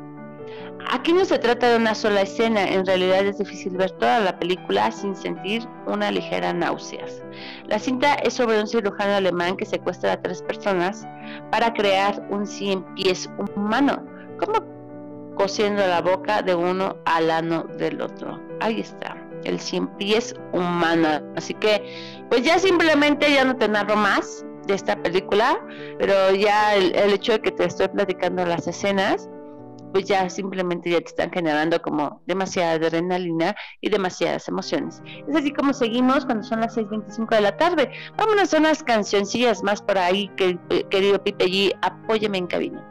Aquí 0.89 1.13
no 1.13 1.24
se 1.26 1.39
trata 1.39 1.70
de 1.70 1.78
una 1.78 1.96
sola 1.96 2.22
escena, 2.22 2.67
en 2.67 2.86
realidad 2.86 3.26
es 3.26 3.38
difícil 3.38 3.78
ver 3.78 3.91
toda 3.91 4.20
la 4.20 4.38
película 4.38 4.91
sin 4.91 5.15
sentir 5.15 5.67
una 5.86 6.12
ligera 6.12 6.54
náuseas. 6.54 7.24
La 7.67 7.80
cinta 7.80 8.15
es 8.15 8.34
sobre 8.34 8.60
un 8.60 8.67
cirujano 8.67 9.15
alemán 9.15 9.56
que 9.56 9.65
secuestra 9.65 10.13
a 10.13 10.22
tres 10.22 10.41
personas 10.41 11.08
para 11.52 11.74
crear 11.74 12.26
un 12.30 12.46
cien 12.46 12.84
pies 12.96 13.30
humano, 13.56 14.06
como 14.39 14.63
cosiendo 15.36 15.86
la 15.86 16.02
boca 16.02 16.41
de 16.41 16.56
uno 16.56 16.98
al 17.06 17.32
ano 17.32 17.63
del 17.78 18.02
otro. 18.02 18.39
Ahí 18.60 18.82
está 18.82 19.15
el 19.44 19.60
cien 19.60 19.88
pies 19.98 20.36
humana. 20.54 21.24
Así 21.36 21.54
que, 21.54 22.26
pues 22.30 22.44
ya 22.44 22.60
simplemente 22.60 23.32
ya 23.32 23.46
no 23.46 23.56
te 23.56 23.67
narro 23.67 23.96
más 23.96 24.46
de 24.67 24.76
esta 24.76 24.96
película, 24.96 25.60
pero 25.98 26.32
ya 26.36 26.76
el, 26.76 26.94
hecho 27.13 27.34
de 27.34 27.41
que 27.41 27.52
te 27.52 27.65
estoy 27.65 27.88
platicando 27.88 28.46
las 28.46 28.67
escenas, 28.67 29.30
pues 29.91 30.06
ya 30.06 30.30
simplemente 30.30 30.89
ya 30.89 30.99
te 30.99 31.08
están 31.08 31.32
generando 31.32 31.82
como 31.82 32.21
demasiada 32.25 32.73
adrenalina 32.73 33.56
y 33.82 33.89
demasiadas 33.89 34.47
emociones. 34.47 35.01
Es 35.27 35.36
así 35.36 35.51
como 35.51 35.73
seguimos 35.73 36.25
cuando 36.25 36.43
son 36.43 36.62
las 36.62 36.77
6.25 36.77 37.36
de 37.36 37.41
la 37.41 37.58
tarde. 37.58 37.91
Vámonos 38.17 38.54
a 38.54 38.58
unas 38.58 38.84
cancioncillas 38.84 39.63
más 39.63 39.82
por 39.82 39.97
ahí, 39.97 40.30
que, 40.38 40.58
querido 40.89 41.23
Pipe 41.23 41.45
G, 41.45 41.77
apóyeme 41.82 42.38
en 42.38 42.47
cabina. 42.47 42.90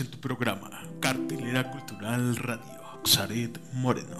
En 0.00 0.10
tu 0.10 0.18
programa, 0.18 0.70
Cartelera 0.98 1.70
Cultural 1.70 2.34
Radio, 2.34 3.00
Xaret 3.04 3.60
Moreno. 3.74 4.16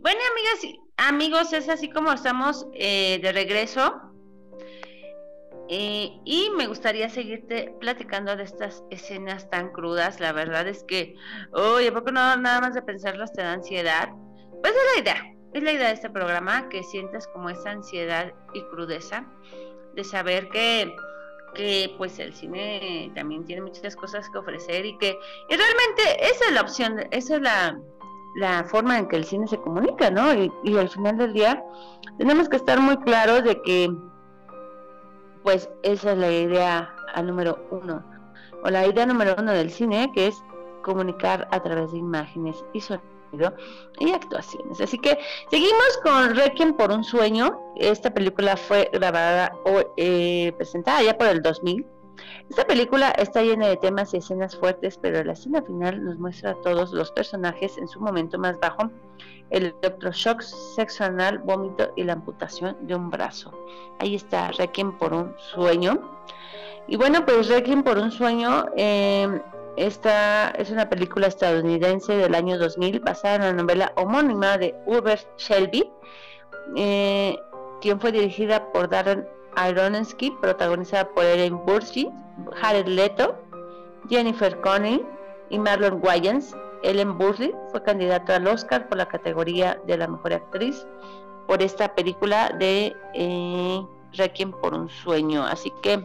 Bueno, 0.00 0.20
amigas 0.30 0.64
y 0.64 0.80
amigos, 0.96 1.52
es 1.52 1.68
así 1.68 1.90
como 1.90 2.12
estamos 2.14 2.66
eh, 2.72 3.18
de 3.22 3.32
regreso. 3.32 4.11
Eh, 5.74 6.20
y 6.26 6.50
me 6.54 6.66
gustaría 6.66 7.08
seguirte 7.08 7.74
platicando 7.80 8.36
de 8.36 8.42
estas 8.42 8.84
escenas 8.90 9.48
tan 9.48 9.72
crudas. 9.72 10.20
La 10.20 10.32
verdad 10.32 10.68
es 10.68 10.84
que, 10.84 11.14
oye, 11.52 11.88
¿a 11.88 11.94
poco 11.94 12.12
no 12.12 12.36
nada 12.36 12.60
más 12.60 12.74
de 12.74 12.82
pensarlas 12.82 13.32
te 13.32 13.40
da 13.40 13.54
ansiedad? 13.54 14.10
Pues 14.60 14.74
es 14.74 14.94
la 14.94 15.00
idea, 15.00 15.34
es 15.54 15.62
la 15.62 15.72
idea 15.72 15.86
de 15.88 15.94
este 15.94 16.10
programa, 16.10 16.68
que 16.68 16.82
sientas 16.82 17.26
como 17.28 17.48
esa 17.48 17.70
ansiedad 17.70 18.34
y 18.52 18.60
crudeza 18.64 19.24
de 19.94 20.04
saber 20.04 20.50
que, 20.50 20.94
que 21.54 21.94
pues 21.96 22.18
el 22.18 22.34
cine 22.34 23.10
también 23.14 23.46
tiene 23.46 23.62
muchas 23.62 23.96
cosas 23.96 24.28
que 24.28 24.36
ofrecer 24.40 24.84
y 24.84 24.98
que 24.98 25.18
y 25.48 25.56
realmente 25.56 26.02
esa 26.30 26.44
es 26.48 26.52
la 26.52 26.60
opción, 26.60 27.00
esa 27.12 27.36
es 27.36 27.40
la, 27.40 27.80
la 28.36 28.64
forma 28.64 28.98
en 28.98 29.08
que 29.08 29.16
el 29.16 29.24
cine 29.24 29.46
se 29.46 29.56
comunica, 29.56 30.10
¿no? 30.10 30.34
Y, 30.34 30.52
y 30.64 30.76
al 30.76 30.90
final 30.90 31.16
del 31.16 31.32
día 31.32 31.64
tenemos 32.18 32.50
que 32.50 32.56
estar 32.56 32.78
muy 32.78 32.98
claros 32.98 33.42
de 33.44 33.58
que 33.62 33.90
pues 35.42 35.68
esa 35.82 36.12
es 36.12 36.18
la 36.18 36.30
idea 36.30 36.94
al 37.14 37.26
número 37.26 37.58
uno, 37.70 38.04
o 38.64 38.70
la 38.70 38.86
idea 38.86 39.06
número 39.06 39.34
uno 39.38 39.52
del 39.52 39.70
cine, 39.70 40.10
que 40.14 40.28
es 40.28 40.42
comunicar 40.82 41.48
a 41.50 41.62
través 41.62 41.92
de 41.92 41.98
imágenes 41.98 42.64
y 42.72 42.80
sonido 42.80 43.54
y 43.98 44.12
actuaciones. 44.12 44.80
Así 44.80 44.98
que 44.98 45.18
seguimos 45.50 45.98
con 46.02 46.36
Requiem 46.36 46.74
por 46.74 46.90
un 46.90 47.04
sueño. 47.04 47.58
Esta 47.76 48.12
película 48.12 48.56
fue 48.56 48.90
grabada 48.92 49.52
o 49.64 49.82
eh, 49.96 50.52
presentada 50.56 51.02
ya 51.02 51.16
por 51.16 51.28
el 51.28 51.42
2000. 51.42 51.86
Esta 52.48 52.66
película 52.66 53.10
está 53.10 53.42
llena 53.42 53.68
de 53.68 53.76
temas 53.76 54.12
y 54.12 54.18
escenas 54.18 54.56
fuertes, 54.56 54.98
pero 55.00 55.24
la 55.24 55.32
escena 55.32 55.62
final 55.62 56.04
nos 56.04 56.18
muestra 56.18 56.50
a 56.50 56.60
todos 56.60 56.92
los 56.92 57.10
personajes 57.12 57.78
en 57.78 57.88
su 57.88 58.00
momento 58.00 58.38
más 58.38 58.58
bajo 58.60 58.90
el 59.50 59.74
electroshock 59.82 60.40
sexo 60.40 61.04
anal, 61.04 61.38
vómito 61.38 61.92
y 61.96 62.04
la 62.04 62.14
amputación 62.14 62.76
de 62.82 62.94
un 62.94 63.10
brazo. 63.10 63.52
Ahí 63.98 64.14
está 64.14 64.50
Requiem 64.52 64.96
por 64.98 65.12
un 65.12 65.34
sueño. 65.38 66.00
Y 66.88 66.96
bueno, 66.96 67.24
pues 67.24 67.48
Requiem 67.48 67.82
por 67.82 67.98
un 67.98 68.10
sueño, 68.10 68.66
eh, 68.76 69.40
esta 69.76 70.50
es 70.50 70.70
una 70.70 70.88
película 70.88 71.28
estadounidense 71.28 72.14
del 72.16 72.34
año 72.34 72.58
2000 72.58 73.00
basada 73.00 73.36
en 73.36 73.42
la 73.42 73.52
novela 73.52 73.92
homónima 73.96 74.58
de 74.58 74.74
Hubert 74.86 75.26
Shelby, 75.38 75.90
eh, 76.76 77.38
quien 77.80 78.00
fue 78.00 78.12
dirigida 78.12 78.72
por 78.72 78.88
Darren 78.88 79.26
Aronofsky, 79.56 80.30
protagonizada 80.40 81.08
por 81.10 81.24
Ellen 81.24 81.64
Burstyn, 81.64 82.10
Jared 82.60 82.86
Leto, 82.86 83.36
Jennifer 84.08 84.60
Connelly 84.60 85.04
y 85.50 85.58
Marlon 85.58 86.00
Wayans. 86.02 86.56
Ellen 86.82 87.16
Burstyn 87.16 87.52
fue 87.70 87.82
candidata 87.82 88.36
al 88.36 88.46
Oscar 88.46 88.88
por 88.88 88.98
la 88.98 89.06
categoría 89.06 89.80
de 89.86 89.96
la 89.96 90.08
mejor 90.08 90.32
actriz 90.32 90.86
por 91.46 91.62
esta 91.62 91.94
película 91.94 92.50
de 92.58 92.96
eh, 93.14 93.86
Requiem 94.12 94.52
por 94.52 94.74
un 94.74 94.88
sueño. 94.88 95.44
Así 95.44 95.72
que 95.82 96.04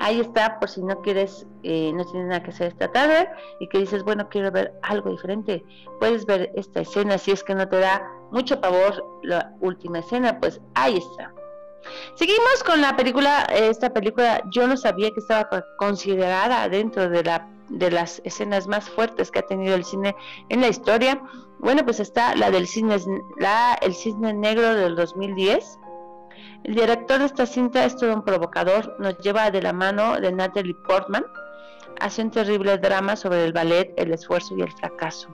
ahí 0.00 0.20
está, 0.20 0.58
por 0.58 0.68
si 0.68 0.82
no 0.82 1.00
quieres, 1.02 1.46
eh, 1.62 1.92
no 1.94 2.04
tienes 2.04 2.28
nada 2.28 2.42
que 2.42 2.50
hacer 2.50 2.68
esta 2.68 2.90
tarde 2.92 3.28
y 3.60 3.68
que 3.68 3.78
dices, 3.78 4.02
bueno, 4.02 4.28
quiero 4.28 4.50
ver 4.50 4.74
algo 4.82 5.10
diferente, 5.10 5.64
puedes 5.98 6.26
ver 6.26 6.50
esta 6.54 6.80
escena. 6.80 7.18
Si 7.18 7.30
es 7.30 7.42
que 7.42 7.54
no 7.54 7.68
te 7.68 7.78
da 7.78 8.10
mucho 8.30 8.60
pavor 8.60 9.04
la 9.22 9.54
última 9.60 10.00
escena, 10.00 10.38
pues 10.40 10.60
ahí 10.74 10.96
está. 10.96 11.32
Seguimos 12.14 12.64
con 12.64 12.80
la 12.80 12.96
película, 12.96 13.44
esta 13.52 13.90
película 13.90 14.42
yo 14.50 14.66
no 14.66 14.76
sabía 14.76 15.10
que 15.10 15.20
estaba 15.20 15.48
considerada 15.78 16.68
dentro 16.68 17.08
de 17.08 17.22
la 17.22 17.48
de 17.68 17.90
las 17.90 18.20
escenas 18.24 18.66
más 18.66 18.88
fuertes 18.88 19.30
que 19.30 19.40
ha 19.40 19.46
tenido 19.46 19.74
el 19.74 19.84
cine 19.84 20.14
en 20.48 20.60
la 20.60 20.68
historia. 20.68 21.20
Bueno, 21.58 21.84
pues 21.84 22.00
está 22.00 22.34
la 22.34 22.50
del 22.50 22.66
cine, 22.66 22.96
el 23.80 23.94
cisne 23.94 24.32
negro 24.34 24.74
del 24.74 24.94
2010. 24.94 25.78
El 26.64 26.74
director 26.74 27.18
de 27.18 27.26
esta 27.26 27.46
cinta 27.46 27.84
es 27.84 27.96
todo 27.96 28.14
un 28.14 28.24
provocador, 28.24 28.96
nos 28.98 29.18
lleva 29.18 29.50
de 29.50 29.62
la 29.62 29.72
mano 29.72 30.20
de 30.20 30.32
Natalie 30.32 30.74
Portman, 30.86 31.24
hace 32.00 32.22
un 32.22 32.30
terrible 32.30 32.76
drama 32.78 33.16
sobre 33.16 33.44
el 33.44 33.52
ballet, 33.52 33.92
el 33.96 34.12
esfuerzo 34.12 34.56
y 34.56 34.62
el 34.62 34.72
fracaso. 34.72 35.28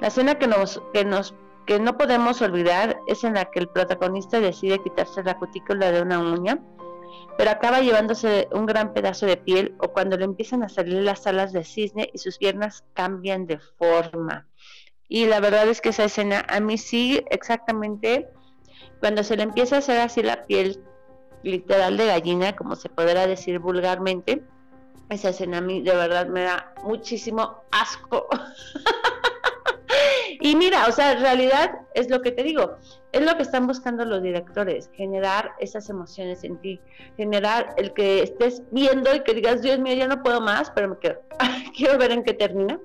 La 0.00 0.08
escena 0.08 0.36
que 0.36 0.46
nos, 0.46 0.80
que 0.92 1.04
nos 1.04 1.34
que 1.70 1.78
no 1.78 1.96
podemos 1.96 2.42
olvidar 2.42 2.98
es 3.06 3.22
en 3.22 3.34
la 3.34 3.44
que 3.44 3.60
el 3.60 3.68
protagonista 3.68 4.40
decide 4.40 4.82
quitarse 4.82 5.22
la 5.22 5.38
cutícula 5.38 5.92
de 5.92 6.02
una 6.02 6.18
uña 6.18 6.58
pero 7.38 7.52
acaba 7.52 7.78
llevándose 7.78 8.48
un 8.50 8.66
gran 8.66 8.92
pedazo 8.92 9.24
de 9.26 9.36
piel 9.36 9.76
o 9.78 9.92
cuando 9.92 10.16
le 10.16 10.24
empiezan 10.24 10.64
a 10.64 10.68
salir 10.68 11.00
las 11.04 11.28
alas 11.28 11.52
de 11.52 11.62
cisne 11.62 12.10
y 12.12 12.18
sus 12.18 12.38
piernas 12.38 12.82
cambian 12.94 13.46
de 13.46 13.60
forma. 13.78 14.48
Y 15.06 15.26
la 15.26 15.38
verdad 15.38 15.68
es 15.68 15.80
que 15.80 15.90
esa 15.90 16.02
escena 16.02 16.44
a 16.48 16.58
mí 16.58 16.76
sí 16.76 17.22
exactamente 17.30 18.28
cuando 18.98 19.22
se 19.22 19.36
le 19.36 19.44
empieza 19.44 19.76
a 19.76 19.78
hacer 19.78 20.00
así 20.00 20.24
la 20.24 20.46
piel 20.46 20.82
literal 21.44 21.96
de 21.96 22.06
gallina, 22.06 22.56
como 22.56 22.74
se 22.74 22.88
podrá 22.88 23.28
decir 23.28 23.60
vulgarmente, 23.60 24.42
esa 25.08 25.28
escena 25.28 25.58
a 25.58 25.60
mí 25.60 25.82
de 25.82 25.94
verdad 25.94 26.26
me 26.26 26.42
da 26.42 26.74
muchísimo 26.82 27.62
asco. 27.70 28.26
y 30.40 30.56
mira, 30.56 30.86
o 30.88 30.92
sea, 30.92 31.12
en 31.12 31.20
realidad 31.20 31.72
es 31.94 32.10
lo 32.10 32.20
que 32.20 32.32
te 32.32 32.42
digo, 32.42 32.76
es 33.12 33.22
lo 33.22 33.36
que 33.36 33.42
están 33.42 33.66
buscando 33.66 34.04
los 34.04 34.22
directores, 34.22 34.90
generar 34.94 35.52
esas 35.58 35.88
emociones 35.88 36.44
en 36.44 36.58
ti, 36.58 36.80
generar 37.16 37.74
el 37.76 37.92
que 37.92 38.22
estés 38.22 38.62
viendo 38.70 39.14
y 39.14 39.20
que 39.20 39.34
digas, 39.34 39.62
Dios 39.62 39.78
mío, 39.78 39.94
ya 39.94 40.06
no 40.06 40.22
puedo 40.22 40.40
más, 40.40 40.70
pero 40.70 40.88
me 40.88 40.98
quiero, 40.98 41.22
quiero 41.76 41.98
ver 41.98 42.12
en 42.12 42.22
qué 42.22 42.34
termina. 42.34 42.78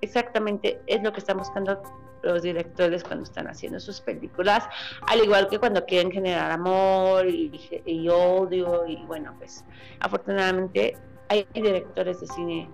Exactamente 0.00 0.80
es 0.86 1.02
lo 1.02 1.12
que 1.12 1.20
están 1.20 1.38
buscando 1.38 1.80
los 2.24 2.42
directores 2.42 3.04
cuando 3.04 3.24
están 3.24 3.46
haciendo 3.46 3.78
sus 3.80 4.00
películas, 4.00 4.64
al 5.06 5.22
igual 5.22 5.48
que 5.48 5.58
cuando 5.58 5.84
quieren 5.84 6.10
generar 6.10 6.50
amor 6.50 7.26
y, 7.28 8.08
odio, 8.08 8.86
y 8.86 8.96
bueno, 9.06 9.34
pues 9.38 9.64
afortunadamente 10.00 10.96
hay 11.28 11.46
directores 11.54 12.20
de 12.20 12.26
cine 12.26 12.70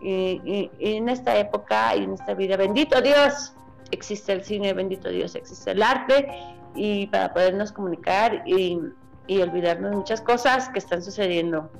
y, 0.00 0.70
en 0.78 1.08
esta 1.08 1.36
época 1.36 1.94
y 1.96 2.04
en 2.04 2.14
esta 2.14 2.34
vida, 2.34 2.56
bendito 2.56 3.00
Dios, 3.00 3.54
existe 3.90 4.32
el 4.32 4.44
cine, 4.44 4.72
bendito 4.72 5.08
Dios, 5.08 5.34
existe 5.34 5.72
el 5.72 5.82
arte 5.82 6.28
y 6.74 7.06
para 7.06 7.32
podernos 7.32 7.72
comunicar 7.72 8.42
y, 8.46 8.78
y 9.26 9.40
olvidarnos 9.40 9.94
muchas 9.94 10.20
cosas 10.20 10.68
que 10.68 10.78
están 10.78 11.02
sucediendo. 11.02 11.70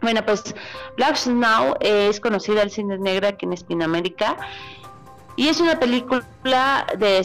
Bueno, 0.00 0.24
pues 0.24 0.54
Black 0.96 1.16
Snow 1.16 1.76
es 1.80 2.20
conocida 2.20 2.62
el 2.62 2.70
cine 2.70 2.98
negro 2.98 3.28
aquí 3.28 3.46
en 3.46 3.54
Hispanoamérica 3.54 4.36
y 5.36 5.48
es 5.48 5.60
una 5.60 5.78
película 5.80 6.86
de 6.96 7.18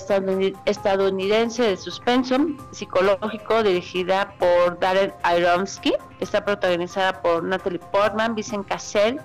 estadounidense 0.65 1.61
de 1.61 1.77
suspenso 1.77 2.37
psicológico 2.71 3.61
dirigida 3.61 4.33
por 4.39 4.79
Darren 4.79 5.13
Aronofsky. 5.21 5.93
Está 6.19 6.43
protagonizada 6.43 7.21
por 7.21 7.43
Natalie 7.43 7.79
Portman, 7.91 8.33
Vincent 8.33 8.67
Cassell, 8.67 9.19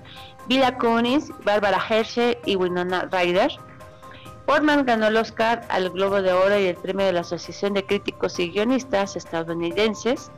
Vila 0.47 0.77
Kunis, 0.77 1.31
Bárbara 1.43 1.81
Hershey 1.89 2.37
y 2.45 2.55
Winona 2.55 3.07
Ryder. 3.11 3.51
Portman 4.45 4.85
ganó 4.85 5.07
el 5.07 5.17
Oscar 5.17 5.65
al 5.69 5.89
Globo 5.89 6.21
de 6.21 6.31
Oro 6.31 6.59
y 6.59 6.67
el 6.67 6.75
premio 6.75 7.05
de 7.05 7.13
la 7.13 7.21
Asociación 7.21 7.73
de 7.73 7.85
Críticos 7.85 8.37
y 8.39 8.51
Guionistas 8.51 9.15
Estadounidenses 9.15 10.31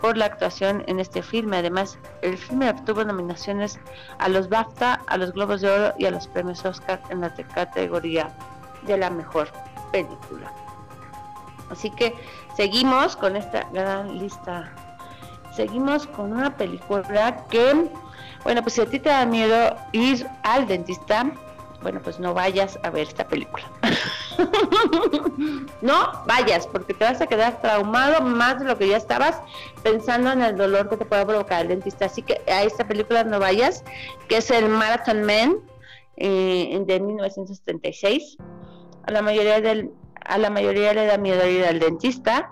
por 0.00 0.16
la 0.16 0.26
actuación 0.26 0.82
en 0.86 0.98
este 0.98 1.22
filme. 1.22 1.58
Además, 1.58 1.98
el 2.22 2.38
filme 2.38 2.70
obtuvo 2.70 3.04
nominaciones 3.04 3.78
a 4.18 4.28
los 4.28 4.48
BAFTA, 4.48 5.02
a 5.06 5.16
los 5.18 5.32
Globos 5.32 5.60
de 5.60 5.70
Oro 5.70 5.94
y 5.98 6.06
a 6.06 6.10
los 6.10 6.26
premios 6.26 6.64
Oscar 6.64 7.00
en 7.10 7.20
la 7.20 7.34
categoría 7.34 8.34
de 8.86 8.96
la 8.96 9.10
mejor 9.10 9.48
película. 9.92 10.50
Así 11.70 11.90
que 11.90 12.14
seguimos 12.56 13.16
con 13.16 13.36
esta 13.36 13.68
gran 13.72 14.18
lista. 14.18 14.72
Seguimos 15.54 16.06
con 16.06 16.32
una 16.32 16.56
película 16.56 17.44
que, 17.48 17.90
bueno, 18.44 18.62
pues 18.62 18.74
si 18.74 18.80
a 18.80 18.86
ti 18.86 18.98
te 18.98 19.08
da 19.08 19.26
miedo 19.26 19.76
ir 19.92 20.26
al 20.42 20.66
dentista, 20.66 21.30
bueno, 21.82 22.00
pues 22.02 22.20
no 22.20 22.34
vayas 22.34 22.78
a 22.82 22.90
ver 22.90 23.08
esta 23.08 23.26
película. 23.26 23.64
no 25.80 26.12
vayas, 26.26 26.66
porque 26.66 26.92
te 26.92 27.04
vas 27.04 27.20
a 27.20 27.26
quedar 27.26 27.60
traumado 27.60 28.20
más 28.22 28.58
de 28.60 28.66
lo 28.66 28.76
que 28.76 28.88
ya 28.88 28.98
estabas 28.98 29.40
pensando 29.82 30.30
en 30.32 30.42
el 30.42 30.56
dolor 30.56 30.90
que 30.90 30.98
te 30.98 31.06
pueda 31.06 31.26
provocar 31.26 31.62
el 31.62 31.68
dentista. 31.68 32.06
Así 32.06 32.22
que 32.22 32.40
a 32.48 32.62
esta 32.64 32.86
película 32.86 33.24
no 33.24 33.38
vayas, 33.38 33.82
que 34.28 34.38
es 34.38 34.50
el 34.50 34.68
Marathon 34.68 35.22
Man 35.22 35.56
eh, 36.16 36.82
de 36.86 37.00
1976. 37.00 38.36
A 39.06 39.10
la 39.10 39.22
mayoría 39.22 39.60
del, 39.60 39.90
a 40.26 40.36
la 40.36 40.50
mayoría 40.50 40.92
le 40.92 41.06
da 41.06 41.16
miedo 41.16 41.46
ir 41.48 41.64
al 41.64 41.78
dentista. 41.78 42.50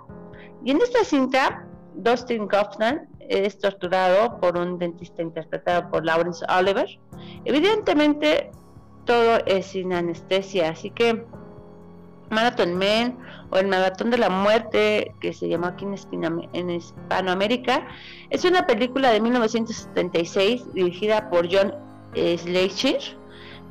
Y 0.64 0.70
en 0.70 0.80
esta 0.80 1.04
cinta, 1.04 1.66
Dustin 1.94 2.48
Hoffman 2.50 3.08
es 3.28 3.58
torturado 3.58 4.38
por 4.40 4.56
un 4.56 4.78
dentista 4.78 5.22
interpretado 5.22 5.90
por 5.90 6.04
Lawrence 6.04 6.44
Oliver. 6.48 6.88
Evidentemente, 7.44 8.50
todo 9.04 9.38
es 9.46 9.66
sin 9.66 9.92
anestesia, 9.92 10.70
así 10.70 10.90
que 10.90 11.24
Marathon 12.30 12.74
Man 12.76 13.16
o 13.50 13.56
el 13.56 13.68
Maratón 13.68 14.10
de 14.10 14.18
la 14.18 14.28
Muerte, 14.28 15.14
que 15.20 15.32
se 15.32 15.48
llamó 15.48 15.68
aquí 15.68 15.86
en, 16.52 16.70
Hispanoamérica, 16.70 17.86
es 18.30 18.44
una 18.44 18.66
película 18.66 19.10
de 19.10 19.20
1976 19.20 20.74
dirigida 20.74 21.30
por 21.30 21.48
John 21.50 21.74
Schleicher, 22.14 23.00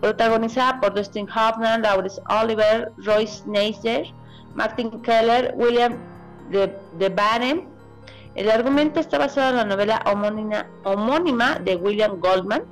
protagonizada 0.01 0.79
por 0.79 0.93
Dustin 0.93 1.27
Hoffman, 1.29 1.81
Laurence 1.81 2.21
Oliver, 2.29 2.91
Royce 2.97 3.43
Neisser, 3.45 4.07
Martin 4.55 5.01
Keller, 5.01 5.53
William 5.55 5.95
de, 6.49 6.73
de 6.97 7.09
Baden. 7.09 7.76
El 8.37 8.49
argumento 8.49 9.01
está 9.01 9.17
basado 9.17 9.49
en 9.49 9.57
la 9.57 9.65
novela 9.65 10.01
homónima 10.83 11.55
de 11.59 11.75
William 11.75 12.19
Goldman, 12.19 12.63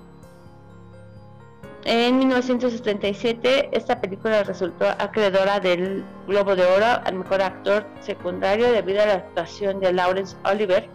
en 1.87 2.17
1977, 2.17 3.69
esta 3.71 4.01
película 4.01 4.41
resultó 4.41 4.87
acreedora 4.97 5.59
del 5.59 6.03
Globo 6.27 6.55
de 6.55 6.65
Oro 6.65 6.99
al 7.03 7.13
mejor 7.13 7.43
actor 7.43 7.85
secundario 7.99 8.71
debido 8.71 9.03
a 9.03 9.05
la 9.05 9.13
actuación 9.13 9.79
de 9.79 9.93
Lawrence 9.93 10.35
Oliver. 10.45 10.89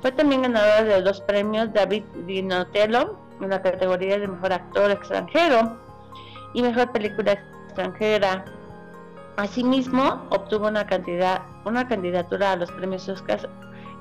Fue 0.00 0.12
también 0.12 0.40
ganadora 0.40 0.82
de 0.82 1.02
dos 1.02 1.20
premios 1.20 1.70
David 1.74 2.04
Dinotello 2.26 3.18
en 3.42 3.50
la 3.50 3.60
categoría 3.60 4.18
de 4.18 4.28
mejor 4.28 4.54
actor 4.54 4.90
extranjero 4.90 5.76
y 6.54 6.62
mejor 6.62 6.90
película 6.90 7.32
extranjera. 7.66 8.46
Asimismo, 9.36 10.26
obtuvo 10.30 10.68
una, 10.68 10.86
cantidad, 10.86 11.42
una 11.66 11.86
candidatura 11.86 12.52
a 12.52 12.56
los 12.56 12.72
premios 12.72 13.06
Oscars 13.10 13.46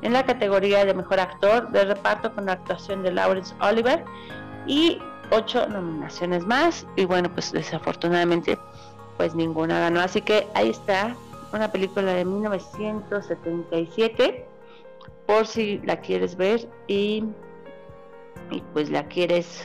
en 0.02 0.14
la 0.14 0.26
categoría 0.26 0.86
de 0.86 0.94
mejor 0.94 1.20
actor 1.20 1.70
de 1.72 1.84
reparto 1.86 2.34
con 2.34 2.46
la 2.46 2.54
actuación 2.54 3.04
de 3.04 3.12
Lawrence 3.12 3.54
Oliver 3.62 4.04
y 4.66 5.02
ocho 5.32 5.68
nominaciones 5.68 6.46
más. 6.46 6.88
Y 6.96 7.04
bueno 7.06 7.30
pues 7.34 7.52
desafortunadamente 7.52 8.58
pues 9.18 9.36
ninguna 9.36 9.80
ganó. 9.80 10.00
Así 10.00 10.22
que 10.22 10.48
ahí 10.54 10.70
está 10.70 11.16
una 11.52 11.72
película 11.72 12.14
de 12.14 12.26
1977 12.26 14.46
por 15.26 15.46
si 15.46 15.80
la 15.80 16.00
quieres 16.00 16.36
ver 16.36 16.68
y, 16.88 17.24
y 18.50 18.62
pues 18.74 18.90
la 18.90 19.08
quieres 19.08 19.64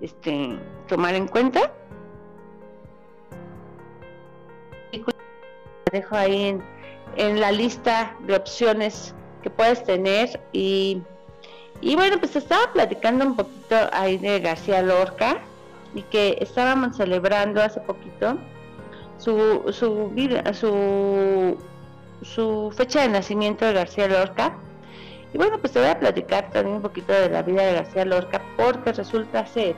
este 0.00 0.58
tomar 0.88 1.14
en 1.14 1.28
cuenta. 1.28 1.72
Dejo 5.90 6.16
ahí 6.16 6.44
en, 6.44 6.62
en 7.16 7.40
la 7.40 7.52
lista 7.52 8.16
de 8.20 8.34
opciones 8.34 9.14
que 9.42 9.50
puedes 9.50 9.84
tener 9.84 10.40
y 10.52 11.02
y 11.82 11.96
bueno, 11.96 12.18
pues 12.20 12.36
estaba 12.36 12.72
platicando 12.72 13.26
un 13.26 13.34
poquito 13.34 13.76
ahí 13.92 14.16
de 14.16 14.38
García 14.38 14.82
Lorca 14.82 15.38
y 15.94 16.02
que 16.02 16.38
estábamos 16.40 16.96
celebrando 16.96 17.60
hace 17.60 17.80
poquito 17.80 18.38
su, 19.18 19.64
su 19.72 20.08
vida, 20.10 20.54
su, 20.54 21.58
su 22.22 22.72
fecha 22.76 23.02
de 23.02 23.08
nacimiento 23.08 23.64
de 23.64 23.72
García 23.72 24.06
Lorca. 24.06 24.54
Y 25.34 25.38
bueno, 25.38 25.58
pues 25.58 25.72
te 25.72 25.80
voy 25.80 25.88
a 25.88 25.98
platicar 25.98 26.50
también 26.50 26.76
un 26.76 26.82
poquito 26.82 27.12
de 27.12 27.28
la 27.28 27.42
vida 27.42 27.62
de 27.62 27.72
García 27.74 28.04
Lorca 28.04 28.40
porque 28.56 28.92
resulta 28.92 29.44
ser 29.46 29.74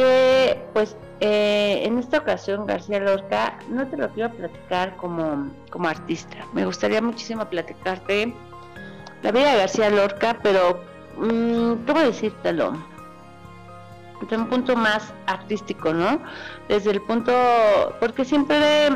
que 0.00 0.62
pues 0.72 0.96
eh, 1.20 1.82
en 1.84 1.98
esta 1.98 2.18
ocasión 2.18 2.66
García 2.66 3.00
Lorca 3.00 3.58
no 3.68 3.86
te 3.86 3.96
lo 3.96 4.08
quiero 4.10 4.30
platicar 4.30 4.96
como, 4.96 5.50
como 5.70 5.88
artista. 5.88 6.36
Me 6.54 6.64
gustaría 6.64 7.02
muchísimo 7.02 7.44
platicarte 7.44 8.34
la 9.22 9.32
vida 9.32 9.52
de 9.52 9.58
García 9.58 9.90
Lorca, 9.90 10.38
pero 10.42 10.80
mmm, 11.18 11.84
¿cómo 11.86 12.00
decírtelo? 12.00 12.72
Desde 14.22 14.36
un 14.36 14.48
punto 14.48 14.76
más 14.76 15.12
artístico, 15.26 15.92
¿no? 15.92 16.20
Desde 16.68 16.90
el 16.92 17.02
punto, 17.02 17.32
porque 18.00 18.24
siempre 18.24 18.90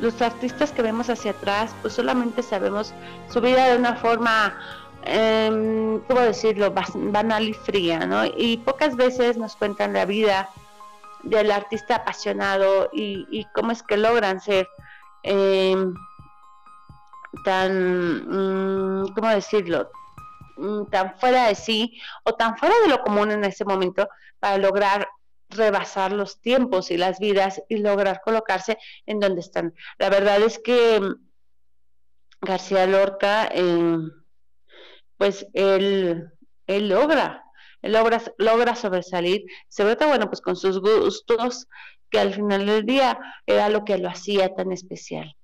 los 0.00 0.20
artistas 0.22 0.72
que 0.72 0.82
vemos 0.82 1.10
hacia 1.10 1.32
atrás, 1.32 1.74
pues 1.82 1.94
solamente 1.94 2.42
sabemos 2.42 2.94
su 3.28 3.40
vida 3.40 3.68
de 3.68 3.76
una 3.76 3.94
forma, 3.96 4.56
eh, 5.02 6.00
¿cómo 6.06 6.20
decirlo?, 6.20 6.72
banal 6.72 7.48
y 7.48 7.54
fría, 7.54 8.06
¿no? 8.06 8.24
Y 8.24 8.58
pocas 8.58 8.96
veces 8.96 9.36
nos 9.36 9.56
cuentan 9.56 9.92
la 9.92 10.04
vida 10.04 10.48
del 11.22 11.50
artista 11.50 11.96
apasionado 11.96 12.90
y, 12.92 13.46
cómo 13.54 13.72
es 13.72 13.82
que 13.82 13.96
logran 13.96 14.40
ser 14.40 14.68
eh, 15.22 15.76
tan, 17.44 19.02
mm, 19.02 19.14
¿cómo 19.14 19.28
decirlo? 19.28 19.90
Mm, 20.56 20.86
tan 20.86 21.18
fuera 21.18 21.48
de 21.48 21.54
sí 21.54 22.00
o 22.24 22.34
tan 22.34 22.56
fuera 22.56 22.74
de 22.82 22.88
lo 22.88 23.02
común 23.02 23.30
en 23.30 23.44
ese 23.44 23.64
momento 23.64 24.08
para 24.40 24.58
lograr 24.58 25.08
rebasar 25.50 26.12
los 26.12 26.40
tiempos 26.40 26.90
y 26.90 26.96
las 26.96 27.18
vidas 27.18 27.62
y 27.68 27.78
lograr 27.78 28.20
colocarse 28.22 28.78
en 29.06 29.20
donde 29.20 29.40
están. 29.40 29.74
La 29.98 30.10
verdad 30.10 30.40
es 30.42 30.58
que 30.58 31.00
mm, 31.00 31.14
García 32.40 32.86
Lorca, 32.86 33.48
eh, 33.52 33.98
pues 35.18 35.46
él, 35.52 36.30
él 36.66 36.88
logra, 36.88 37.44
él 37.82 37.92
logra, 37.92 38.22
logra 38.38 38.74
sobresalir, 38.74 39.44
sobre 39.68 39.96
todo, 39.96 40.08
bueno, 40.08 40.28
pues 40.28 40.40
con 40.40 40.56
sus 40.56 40.80
gustos, 40.80 41.66
que 42.10 42.18
al 42.18 42.32
final 42.32 42.64
del 42.64 42.86
día 42.86 43.18
era 43.46 43.68
lo 43.68 43.84
que 43.84 43.98
lo 43.98 44.08
hacía 44.08 44.54
tan 44.54 44.72
especial. 44.72 45.36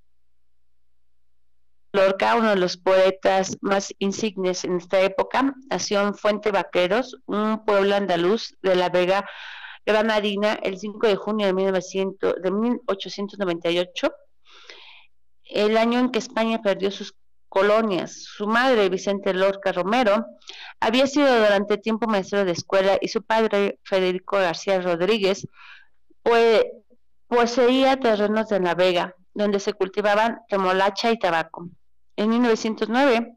Lorca, 1.92 2.34
uno 2.34 2.50
de 2.50 2.56
los 2.56 2.76
poetas 2.76 3.56
más 3.60 3.94
insignes 3.98 4.64
en 4.64 4.78
esta 4.78 5.00
época, 5.00 5.54
nació 5.70 6.00
en 6.02 6.14
Fuente 6.14 6.50
Vaqueros, 6.50 7.16
un 7.26 7.64
pueblo 7.64 7.94
andaluz 7.94 8.56
de 8.62 8.74
la 8.74 8.88
Vega 8.88 9.28
Granadina, 9.86 10.54
el 10.54 10.78
5 10.78 11.06
de 11.06 11.16
junio 11.16 11.46
de, 11.46 11.52
1900, 11.52 12.42
de 12.42 12.50
1898, 12.50 14.12
el 15.44 15.76
año 15.76 16.00
en 16.00 16.10
que 16.10 16.18
España 16.18 16.60
perdió 16.62 16.90
sus 16.90 17.14
colonias. 17.54 18.24
Su 18.24 18.48
madre, 18.48 18.88
Vicente 18.88 19.32
Lorca 19.32 19.70
Romero, 19.70 20.26
había 20.80 21.06
sido 21.06 21.32
durante 21.38 21.78
tiempo 21.78 22.08
maestro 22.08 22.44
de 22.44 22.50
escuela 22.50 22.98
y 23.00 23.06
su 23.06 23.22
padre, 23.22 23.78
Federico 23.84 24.38
García 24.38 24.80
Rodríguez, 24.80 25.46
poseía 27.28 28.00
terrenos 28.00 28.48
de 28.48 28.58
La 28.58 28.74
Vega, 28.74 29.14
donde 29.34 29.60
se 29.60 29.72
cultivaban 29.72 30.40
remolacha 30.48 31.12
y 31.12 31.18
tabaco. 31.18 31.68
En 32.16 32.30
1909, 32.30 33.36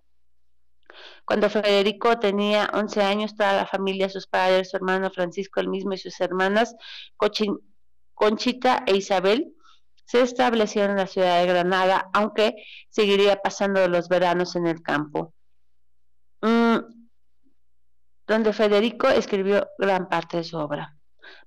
cuando 1.24 1.48
Federico 1.52 2.18
tenía 2.18 2.72
11 2.74 3.04
años, 3.04 3.36
toda 3.36 3.54
la 3.54 3.68
familia, 3.68 4.10
sus 4.10 4.26
padres, 4.26 4.72
su 4.72 4.78
hermano 4.78 5.12
Francisco 5.12 5.60
el 5.60 5.70
mismo 5.70 5.94
y 5.94 6.00
sus 6.00 6.20
hermanas 6.22 6.76
Conchita 8.16 8.84
e 8.88 8.96
Isabel, 8.96 9.54
se 10.08 10.22
establecieron 10.22 10.92
en 10.92 10.98
la 10.98 11.08
ciudad 11.08 11.42
de 11.42 11.48
Granada, 11.48 12.10
aunque 12.14 12.56
seguiría 12.90 13.36
pasando 13.42 13.86
los 13.90 14.08
veranos 14.08 14.56
en 14.56 14.66
el 14.66 14.82
campo, 14.82 15.34
mm, 16.42 16.78
donde 18.26 18.54
Federico 18.54 19.10
escribió 19.10 19.68
gran 19.78 20.08
parte 20.08 20.38
de 20.38 20.44
su 20.46 20.58
obra. 20.58 20.96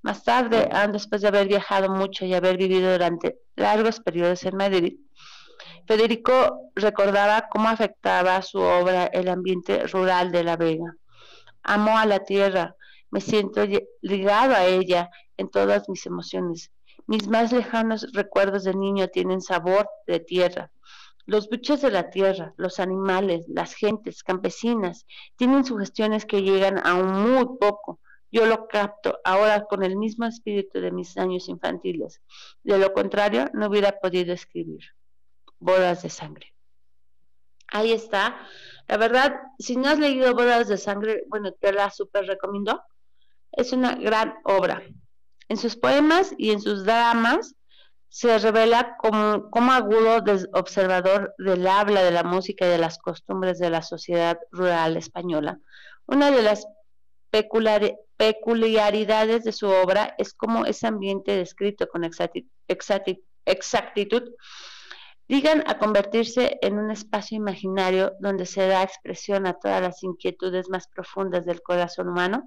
Más 0.03 0.25
tarde, 0.25 0.69
después 0.93 1.23
de 1.23 1.29
haber 1.29 1.49
viajado 1.49 1.89
mucho 1.89 2.27
y 2.27 2.35
haber 2.35 2.59
vivido 2.59 2.93
durante 2.93 3.39
largos 3.57 4.01
periodos 4.01 4.45
en 4.45 4.57
Madrid, 4.57 4.99
Federico 5.87 6.71
recordaba 6.75 7.49
cómo 7.51 7.69
afectaba 7.71 8.37
a 8.37 8.43
su 8.43 8.59
obra 8.59 9.07
el 9.07 9.29
ambiente 9.29 9.87
rural 9.87 10.33
de 10.33 10.45
La 10.45 10.57
Vega. 10.57 10.95
Amo 11.63 11.97
a 11.97 12.05
la 12.05 12.21
tierra, 12.21 12.77
me 13.11 13.23
siento 13.23 13.65
ligado 14.03 14.55
a 14.55 14.67
ella 14.67 15.09
en 15.39 15.49
todas 15.51 15.89
mis 15.89 16.05
emociones. 16.05 16.71
Mis 17.07 17.29
más 17.29 17.53
lejanos 17.53 18.13
recuerdos 18.13 18.65
de 18.65 18.75
niño 18.75 19.09
tienen 19.09 19.41
sabor 19.41 19.89
de 20.07 20.21
tierra. 20.21 20.71
Los 21.27 21.49
bichos 21.49 21.83
de 21.83 21.91
la 21.91 22.11
tierra, 22.11 22.55
los 22.57 22.81
animales, 22.81 23.47
las 23.49 23.75
gentes 23.75 24.23
campesinas, 24.23 25.07
tienen 25.37 25.65
sugestiones 25.65 26.27
que 26.27 26.43
llegan 26.43 26.85
aún 26.85 27.13
muy 27.13 27.59
poco. 27.59 28.01
Yo 28.33 28.47
lo 28.47 28.69
capto 28.69 29.19
ahora 29.25 29.65
con 29.65 29.83
el 29.83 29.97
mismo 29.97 30.25
espíritu 30.27 30.81
de 30.81 30.93
mis 30.93 31.17
años 31.19 31.49
infantiles. 31.49 32.21
De 32.63 32.79
lo 32.79 32.93
contrario, 32.93 33.47
no 33.53 33.67
hubiera 33.67 33.99
podido 33.99 34.33
escribir. 34.33 34.81
Bodas 35.59 36.03
de 36.03 36.11
Sangre. 36.11 36.55
Ahí 37.69 37.93
está. 37.93 38.47
La 38.89 38.97
verdad, 38.97 39.37
si 39.59 39.77
no 39.77 39.89
has 39.89 39.99
leído 39.99 40.35
Bodas 40.35 40.69
de 40.69 40.79
Sangre, 40.79 41.25
bueno, 41.29 41.53
te 41.53 41.73
la 41.73 41.91
súper 41.91 42.27
recomiendo. 42.27 42.83
Es 43.53 43.73
una 43.73 43.95
gran 43.95 44.35
obra. 44.45 44.83
En 45.51 45.57
sus 45.57 45.77
poemas 45.77 46.33
y 46.39 46.53
en 46.53 46.61
sus 46.61 46.85
dramas 46.85 47.57
se 48.09 48.39
revela 48.39 48.97
como, 48.99 49.73
agudo 49.73 50.23
observador 50.53 51.35
del 51.39 51.67
habla, 51.67 52.05
de 52.05 52.13
la 52.13 52.23
música 52.23 52.67
y 52.67 52.69
de 52.69 52.79
las 52.79 52.99
costumbres 52.99 53.59
de 53.59 53.69
la 53.69 53.83
sociedad 53.83 54.39
rural 54.53 54.97
española. 54.97 55.59
Una 56.07 56.31
de 56.31 56.43
las 56.43 56.69
peculiaridades 58.17 59.43
de 59.43 59.51
su 59.51 59.67
obra 59.67 60.15
es 60.19 60.35
cómo 60.35 60.67
ese 60.67 60.87
ambiente 60.87 61.37
descrito 61.37 61.89
con 61.89 62.05
exactitud 63.45 64.23
digan 65.27 65.65
a 65.67 65.79
convertirse 65.79 66.61
en 66.63 66.79
un 66.79 66.93
espacio 66.93 67.37
imaginario 67.37 68.13
donde 68.21 68.47
se 68.47 68.69
da 68.69 68.85
expresión 68.85 69.49
a 69.49 69.55
todas 69.55 69.83
las 69.83 70.05
inquietudes 70.05 70.69
más 70.69 70.87
profundas 70.87 71.45
del 71.45 71.61
corazón 71.61 72.09
humano, 72.09 72.45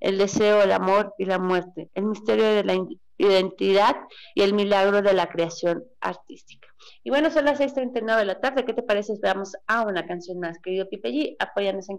el 0.00 0.18
deseo, 0.18 0.62
el 0.62 0.72
amor 0.72 1.14
y 1.18 1.24
la 1.24 1.38
muerte, 1.38 1.90
el 1.94 2.04
misterio 2.04 2.44
de 2.44 2.64
la 2.64 2.74
identidad 3.18 3.96
y 4.34 4.42
el 4.42 4.54
milagro 4.54 5.02
de 5.02 5.14
la 5.14 5.28
creación 5.28 5.84
artística. 6.00 6.68
Y 7.02 7.10
bueno, 7.10 7.30
son 7.30 7.44
las 7.44 7.60
6.39 7.60 8.18
de 8.18 8.24
la 8.24 8.40
tarde, 8.40 8.64
¿qué 8.64 8.74
te 8.74 8.82
parece? 8.82 9.14
Veamos 9.22 9.52
a 9.66 9.82
una 9.82 10.06
canción 10.06 10.38
más, 10.40 10.58
querido 10.58 10.88
Pipe 10.88 11.10
G, 11.10 11.36
apóyanos 11.38 11.88
en 11.88 11.98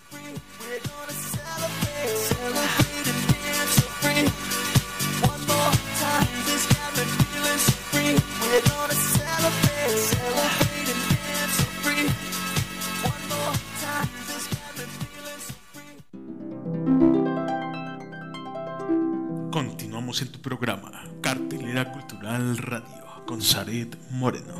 Esperamos 20.11 20.21
en 20.21 20.31
tu 20.31 20.41
programa 20.41 21.03
Cartelera 21.21 21.91
Cultural 21.91 22.57
Radio 22.57 23.23
con 23.25 23.41
Zaret 23.41 23.95
Moreno. 24.09 24.55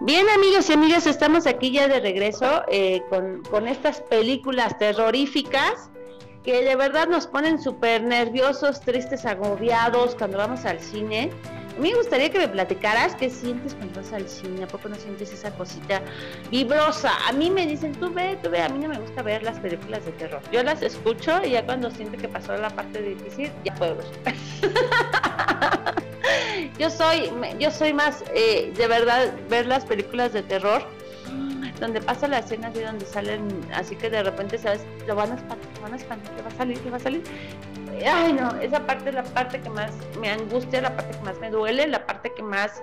Bien 0.00 0.28
amigos 0.30 0.68
y 0.70 0.72
amigas, 0.72 1.06
estamos 1.06 1.46
aquí 1.46 1.70
ya 1.72 1.88
de 1.88 2.00
regreso 2.00 2.62
eh, 2.68 3.02
con, 3.08 3.42
con 3.44 3.68
estas 3.68 4.00
películas 4.00 4.76
terroríficas 4.78 5.90
que 6.42 6.62
de 6.62 6.76
verdad 6.76 7.08
nos 7.08 7.26
ponen 7.26 7.60
súper 7.60 8.02
nerviosos, 8.02 8.80
tristes, 8.80 9.26
agobiados 9.26 10.14
cuando 10.14 10.38
vamos 10.38 10.64
al 10.64 10.80
cine. 10.80 11.30
A 11.76 11.80
mí 11.80 11.90
me 11.90 11.98
gustaría 11.98 12.30
que 12.30 12.38
me 12.38 12.48
platicaras 12.48 13.14
qué 13.16 13.28
sientes 13.28 13.74
cuando 13.74 14.00
vas 14.00 14.12
al 14.12 14.26
cine, 14.26 14.64
¿a 14.64 14.66
poco 14.66 14.88
no 14.88 14.94
sientes 14.94 15.30
esa 15.30 15.50
cosita 15.50 16.00
vibrosa? 16.50 17.12
A 17.28 17.32
mí 17.32 17.50
me 17.50 17.66
dicen, 17.66 17.92
tú 17.92 18.10
ve, 18.12 18.38
tú 18.42 18.48
ve, 18.48 18.62
a 18.62 18.68
mí 18.70 18.78
no 18.78 18.88
me 18.88 18.98
gusta 18.98 19.22
ver 19.22 19.42
las 19.42 19.58
películas 19.58 20.04
de 20.06 20.12
terror. 20.12 20.40
Yo 20.50 20.62
las 20.62 20.80
escucho 20.80 21.44
y 21.44 21.50
ya 21.50 21.66
cuando 21.66 21.90
siento 21.90 22.16
que 22.16 22.28
pasó 22.28 22.56
la 22.56 22.70
parte 22.70 23.02
difícil, 23.02 23.52
ya 23.62 23.74
puedo 23.74 23.96
ver. 23.96 24.06
yo 26.78 26.88
soy, 26.88 27.30
yo 27.58 27.70
soy 27.70 27.92
más, 27.92 28.24
eh, 28.34 28.72
de 28.74 28.86
verdad, 28.86 29.34
ver 29.50 29.66
las 29.66 29.84
películas 29.84 30.32
de 30.32 30.42
terror 30.42 30.82
donde 31.80 32.00
pasa 32.00 32.26
la 32.26 32.38
escena 32.38 32.68
así 32.68 32.80
donde 32.80 33.04
salen, 33.04 33.48
así 33.74 33.96
que 33.96 34.08
de 34.08 34.22
repente 34.22 34.58
sabes, 34.58 34.80
lo 35.06 35.14
van 35.14 35.32
a 35.32 35.34
espantar, 35.34 35.68
lo 35.76 35.82
van 35.82 35.92
a 35.92 35.96
espantar, 35.96 36.34
que 36.34 36.42
va 36.42 36.48
a 36.48 36.52
salir, 36.52 36.80
que 36.80 36.90
va 36.90 36.96
a 36.96 37.00
salir. 37.00 37.22
Ay 38.04 38.32
no, 38.32 38.54
esa 38.60 38.86
parte 38.86 39.10
es 39.10 39.14
la 39.14 39.22
parte 39.22 39.60
que 39.60 39.70
más 39.70 39.92
me 40.20 40.30
angustia, 40.30 40.80
la 40.80 40.96
parte 40.96 41.16
que 41.16 41.24
más 41.24 41.38
me 41.38 41.50
duele, 41.50 41.86
la 41.86 42.06
parte 42.06 42.32
que 42.34 42.42
más 42.42 42.82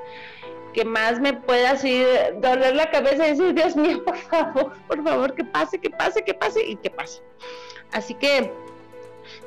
que 0.73 0.83
más 0.83 1.19
me 1.19 1.33
pueda 1.33 1.71
así 1.71 2.03
doler 2.37 2.75
la 2.75 2.89
cabeza 2.89 3.27
y 3.27 3.31
decir, 3.31 3.53
Dios 3.53 3.75
mío, 3.75 4.03
por 4.03 4.17
favor, 4.17 4.73
por 4.87 5.03
favor, 5.03 5.35
que 5.35 5.43
pase, 5.45 5.79
que 5.79 5.89
pase, 5.89 6.23
que 6.23 6.33
pase 6.33 6.65
y 6.65 6.75
que 6.77 6.89
pase. 6.89 7.21
Así 7.91 8.15
que 8.15 8.51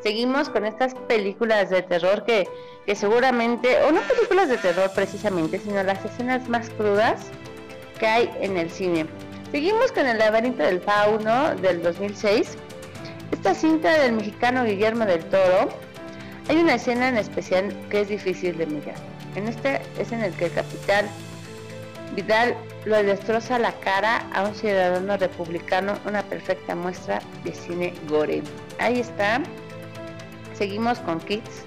seguimos 0.03 0.49
con 0.49 0.65
estas 0.65 0.95
películas 0.95 1.69
de 1.71 1.83
terror 1.83 2.25
que, 2.25 2.49
que 2.87 2.95
seguramente, 2.95 3.83
o 3.83 3.93
no 3.93 4.01
películas 4.03 4.49
de 4.49 4.57
terror 4.57 4.91
precisamente, 4.95 5.59
sino 5.59 5.83
las 5.83 6.05
escenas 6.05 6.49
más 6.49 6.71
crudas 6.71 7.27
que 7.99 8.07
hay 8.07 8.31
en 8.41 8.57
el 8.57 8.71
cine. 8.71 9.07
Seguimos 9.51 9.93
con 9.93 10.07
el 10.07 10.19
laberinto 10.19 10.63
del 10.63 10.81
fauno 10.81 11.55
del 11.57 11.83
2006. 11.83 12.57
Esta 13.33 13.55
cinta 13.55 13.93
del 13.99 14.13
mexicano 14.13 14.65
Guillermo 14.65 15.05
del 15.05 15.25
Toro, 15.25 15.69
hay 16.49 16.57
una 16.57 16.75
escena 16.75 17.09
en 17.09 17.17
especial 17.17 17.75
que 17.91 18.03
es 18.03 18.09
difícil 18.09 18.57
de 18.57 18.67
mirar. 18.67 18.97
En 19.35 19.49
este 19.49 19.83
es 19.99 20.13
en 20.13 20.23
el 20.23 20.33
que 20.35 20.47
el 20.47 20.53
capitán 20.53 21.07
Vidal 22.15 22.57
lo 22.85 23.03
destroza 23.03 23.59
la 23.59 23.73
cara 23.81 24.27
a 24.33 24.45
un 24.45 24.55
ciudadano 24.55 25.17
republicano, 25.17 25.99
una 26.07 26.23
perfecta 26.23 26.75
muestra 26.75 27.21
de 27.45 27.53
cine 27.53 27.93
gore. 28.09 28.43
Ahí 28.79 29.01
está. 29.01 29.43
Seguimos 30.57 30.99
con 31.01 31.21
Kids. 31.21 31.65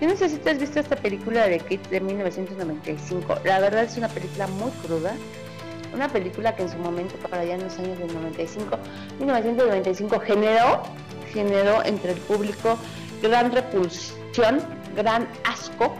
Yo 0.00 0.08
no 0.08 0.16
sé 0.16 0.28
si 0.28 0.36
tú 0.38 0.50
has 0.50 0.58
visto 0.58 0.80
esta 0.80 0.96
película 0.96 1.46
de 1.46 1.60
Kids 1.60 1.88
de 1.90 2.00
1995. 2.00 3.36
La 3.44 3.60
verdad 3.60 3.84
es 3.84 3.96
una 3.96 4.08
película 4.08 4.46
muy 4.48 4.70
cruda 4.84 5.14
una 5.92 6.08
película 6.08 6.54
que 6.54 6.62
en 6.62 6.70
su 6.70 6.78
momento, 6.78 7.16
para 7.28 7.42
allá 7.42 7.54
en 7.54 7.64
los 7.64 7.78
años 7.78 7.98
del 7.98 8.14
95, 8.14 8.78
1995, 9.18 10.20
generó, 10.20 10.82
generó 11.32 11.84
entre 11.84 12.12
el 12.12 12.18
público 12.18 12.78
gran 13.22 13.52
repulsión, 13.52 14.62
gran 14.96 15.28
asco, 15.44 15.94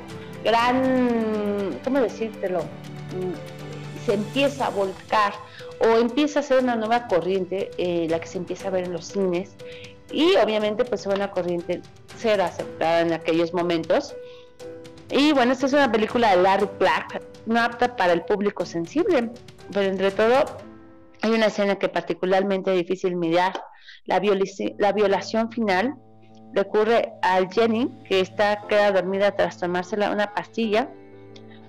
gran, 0.45 1.79
¿cómo 1.85 2.01
decírtelo? 2.01 2.61
Mm, 2.61 4.07
se 4.07 4.15
empieza 4.15 4.67
a 4.67 4.71
volcar 4.71 5.35
o 5.81 5.99
empieza 5.99 6.41
a 6.41 6.43
ser 6.43 6.63
una 6.63 6.77
nueva 6.77 7.07
corriente, 7.07 7.71
eh, 7.79 8.07
la 8.09 8.21
que 8.21 8.27
se 8.27 8.39
empieza 8.39 8.69
a 8.69 8.71
ver 8.71 8.85
en 8.85 8.93
los 8.93 9.07
cines, 9.07 9.55
y 10.11 10.37
obviamente 10.37 10.85
pues 10.85 11.07
una 11.07 11.31
corriente 11.31 11.83
ser 12.19 12.41
aceptada 12.41 13.01
en 13.01 13.13
aquellos 13.13 13.55
momentos. 13.55 14.15
Y 15.11 15.33
bueno, 15.33 15.53
esta 15.53 15.67
es 15.67 15.73
una 15.73 15.91
película 15.91 16.37
de 16.37 16.43
Larry 16.43 16.69
Black, 16.79 17.23
no 17.47 17.61
apta 17.61 17.97
para 17.97 18.13
el 18.13 18.23
público 18.23 18.65
sensible 18.65 19.31
pero 19.73 19.89
entre 19.89 20.11
todo 20.11 20.45
hay 21.23 21.33
una 21.33 21.47
escena 21.47 21.77
que 21.77 21.89
particularmente 21.89 22.71
difícil 22.73 23.17
mirar, 23.17 23.53
la, 24.07 24.21
la 24.79 24.93
violación 24.93 25.51
final 25.51 25.95
recurre 26.53 27.13
al 27.23 27.51
Jenny, 27.53 27.89
que 28.09 28.21
está 28.21 28.67
queda 28.69 28.93
dormida 28.93 29.33
tras 29.33 29.59
tomársela 29.59 30.11
una 30.11 30.35
pastilla. 30.35 30.89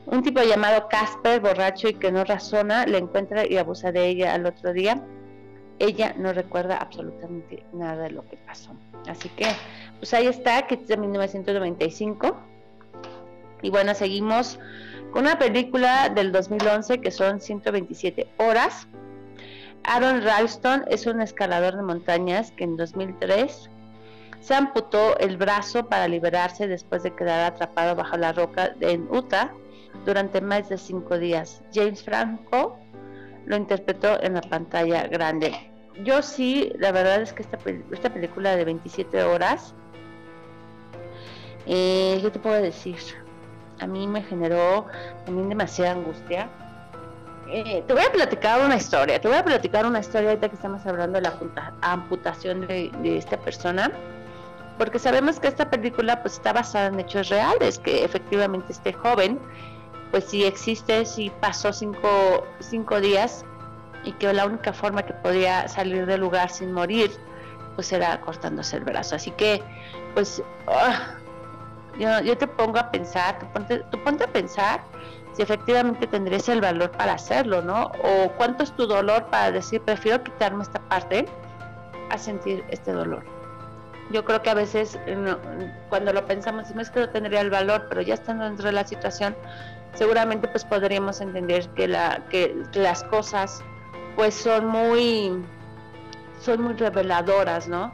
Un 0.05 0.23
tipo 0.23 0.41
llamado 0.41 0.87
Casper, 0.87 1.39
borracho 1.39 1.87
y 1.87 1.93
que 1.93 2.11
no 2.11 2.23
razona, 2.23 2.85
le 2.85 2.97
encuentra 2.97 3.45
y 3.47 3.57
abusa 3.57 3.91
de 3.91 4.07
ella 4.07 4.33
al 4.33 4.45
otro 4.45 4.73
día. 4.73 5.03
Ella 5.79 6.13
no 6.17 6.33
recuerda 6.33 6.77
absolutamente 6.77 7.63
nada 7.73 8.03
de 8.03 8.11
lo 8.11 8.27
que 8.27 8.37
pasó. 8.37 8.71
Así 9.07 9.29
que, 9.29 9.45
pues 9.99 10.13
ahí 10.13 10.27
está, 10.27 10.67
que 10.67 10.75
es 10.75 10.87
de 10.87 10.97
1995. 10.97 12.35
Y 13.63 13.69
bueno, 13.69 13.93
seguimos 13.93 14.59
una 15.13 15.37
película 15.37 16.09
del 16.09 16.31
2011 16.31 17.01
que 17.01 17.11
son 17.11 17.39
127 17.39 18.27
horas. 18.37 18.87
Aaron 19.83 20.21
Ralston 20.23 20.85
es 20.87 21.05
un 21.07 21.21
escalador 21.21 21.75
de 21.75 21.81
montañas 21.81 22.51
que 22.51 22.63
en 22.63 22.77
2003 22.77 23.69
se 24.39 24.55
amputó 24.55 25.17
el 25.19 25.37
brazo 25.37 25.87
para 25.87 26.07
liberarse 26.07 26.67
después 26.67 27.03
de 27.03 27.13
quedar 27.13 27.53
atrapado 27.53 27.95
bajo 27.95 28.17
la 28.17 28.31
roca 28.31 28.75
en 28.79 29.07
Utah 29.11 29.51
durante 30.05 30.41
más 30.41 30.69
de 30.69 30.77
cinco 30.77 31.17
días. 31.17 31.61
James 31.73 32.03
Franco 32.03 32.77
lo 33.45 33.55
interpretó 33.55 34.21
en 34.21 34.35
la 34.35 34.41
pantalla 34.41 35.07
grande. 35.07 35.53
Yo 36.03 36.21
sí, 36.21 36.71
la 36.79 36.91
verdad 36.91 37.21
es 37.21 37.33
que 37.33 37.43
esta, 37.43 37.59
esta 37.91 38.13
película 38.13 38.55
de 38.55 38.65
27 38.65 39.23
horas, 39.23 39.75
eh, 41.67 42.19
¿qué 42.21 42.29
te 42.31 42.39
puedo 42.39 42.61
decir? 42.61 42.97
A 43.81 43.87
mí 43.87 44.07
me 44.07 44.21
generó 44.21 44.85
también 45.25 45.49
demasiada 45.49 45.91
angustia. 45.91 46.47
Eh, 47.49 47.83
te 47.85 47.93
voy 47.93 48.03
a 48.03 48.11
platicar 48.11 48.63
una 48.63 48.77
historia, 48.77 49.19
te 49.19 49.27
voy 49.27 49.37
a 49.37 49.43
platicar 49.43 49.85
una 49.85 49.99
historia 49.99 50.29
ahorita 50.29 50.47
que 50.47 50.55
estamos 50.55 50.85
hablando 50.85 51.19
de 51.19 51.23
la 51.23 51.33
amputación 51.81 52.65
de, 52.67 52.91
esta 53.17 53.37
persona, 53.37 53.91
porque 54.77 54.99
sabemos 54.99 55.39
que 55.39 55.47
esta 55.47 55.69
película 55.69 56.21
pues 56.21 56.35
está 56.35 56.53
basada 56.53 56.87
en 56.87 56.99
hechos 56.99 57.27
reales, 57.29 57.79
que 57.79 58.05
efectivamente 58.05 58.71
este 58.71 58.93
joven 58.93 59.37
pues 60.11 60.25
sí 60.25 60.45
existe, 60.45 61.05
sí 61.05 61.31
pasó 61.41 61.73
cinco, 61.73 62.45
cinco 62.59 63.01
días 63.01 63.43
y 64.05 64.13
que 64.13 64.31
la 64.31 64.45
única 64.45 64.71
forma 64.71 65.03
que 65.03 65.13
podía 65.13 65.67
salir 65.67 66.05
del 66.05 66.21
lugar 66.21 66.49
sin 66.49 66.71
morir 66.71 67.11
pues 67.75 67.91
era 67.91 68.19
cortándose 68.21 68.77
el 68.77 68.83
brazo. 68.83 69.15
Así 69.15 69.31
que 69.31 69.61
pues... 70.13 70.41
Ah, 70.67 71.15
yo, 71.97 72.37
te 72.37 72.47
pongo 72.47 72.79
a 72.79 72.91
pensar, 72.91 73.39
tú 73.39 73.45
ponte, 73.53 73.79
ponte 74.03 74.23
a 74.23 74.27
pensar 74.27 74.81
si 75.33 75.41
efectivamente 75.41 76.07
tendrías 76.07 76.49
el 76.49 76.61
valor 76.61 76.91
para 76.91 77.13
hacerlo, 77.13 77.61
¿no? 77.61 77.91
O 78.03 78.31
cuánto 78.37 78.63
es 78.63 78.71
tu 78.75 78.85
dolor 78.85 79.25
para 79.27 79.51
decir, 79.51 79.81
prefiero 79.81 80.23
quitarme 80.23 80.63
esta 80.63 80.79
parte 80.89 81.25
a 82.09 82.17
sentir 82.17 82.63
este 82.69 82.91
dolor. 82.91 83.23
Yo 84.11 84.25
creo 84.25 84.41
que 84.41 84.49
a 84.49 84.53
veces 84.53 84.99
cuando 85.89 86.11
lo 86.11 86.25
pensamos, 86.25 86.73
no 86.75 86.81
es 86.81 86.89
que 86.89 86.99
no 86.99 87.09
tendría 87.09 87.39
el 87.39 87.49
valor, 87.49 87.85
pero 87.87 88.01
ya 88.01 88.13
estando 88.13 88.43
dentro 88.43 88.65
de 88.65 88.73
la 88.73 88.85
situación, 88.85 89.35
seguramente 89.93 90.47
pues 90.49 90.65
podríamos 90.65 91.21
entender 91.21 91.69
que, 91.69 91.87
la, 91.87 92.25
que 92.29 92.55
las 92.73 93.03
cosas 93.05 93.63
pues 94.17 94.33
son 94.33 94.67
muy, 94.67 95.41
son 96.41 96.61
muy 96.61 96.73
reveladoras, 96.73 97.69
¿no? 97.69 97.91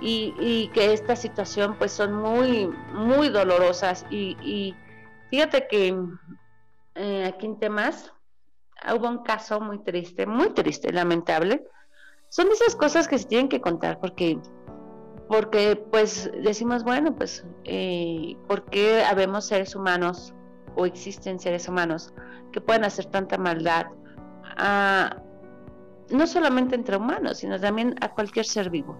Y, 0.00 0.70
que 0.74 0.92
esta 0.92 1.16
situación 1.16 1.76
pues 1.78 1.92
son 1.92 2.12
muy, 2.12 2.68
muy 2.92 3.28
dolorosas. 3.28 4.04
Y, 4.10 4.74
fíjate 5.30 5.66
que 5.68 5.96
eh, 6.94 7.24
aquí 7.26 7.46
en 7.46 7.58
temas 7.58 8.12
hubo 8.94 9.08
un 9.08 9.22
caso 9.22 9.60
muy 9.60 9.78
triste, 9.78 10.26
muy 10.26 10.50
triste, 10.50 10.92
lamentable. 10.92 11.66
Son 12.28 12.48
esas 12.50 12.76
cosas 12.76 13.08
que 13.08 13.18
se 13.18 13.26
tienen 13.26 13.48
que 13.48 13.60
contar 13.60 13.98
porque 14.00 14.38
porque 15.28 15.74
pues 15.90 16.30
decimos, 16.44 16.84
bueno, 16.84 17.16
pues, 17.16 17.44
eh, 17.64 18.36
¿por 18.46 18.64
qué 18.66 19.02
habemos 19.02 19.46
seres 19.46 19.74
humanos 19.74 20.32
o 20.76 20.86
existen 20.86 21.40
seres 21.40 21.66
humanos 21.68 22.14
que 22.52 22.60
pueden 22.60 22.84
hacer 22.84 23.06
tanta 23.06 23.38
maldad? 23.38 23.86
no 26.08 26.26
solamente 26.26 26.76
entre 26.76 26.96
humanos, 26.96 27.38
sino 27.38 27.60
también 27.60 27.96
a 28.00 28.14
cualquier 28.14 28.46
ser 28.46 28.70
vivo 28.70 28.96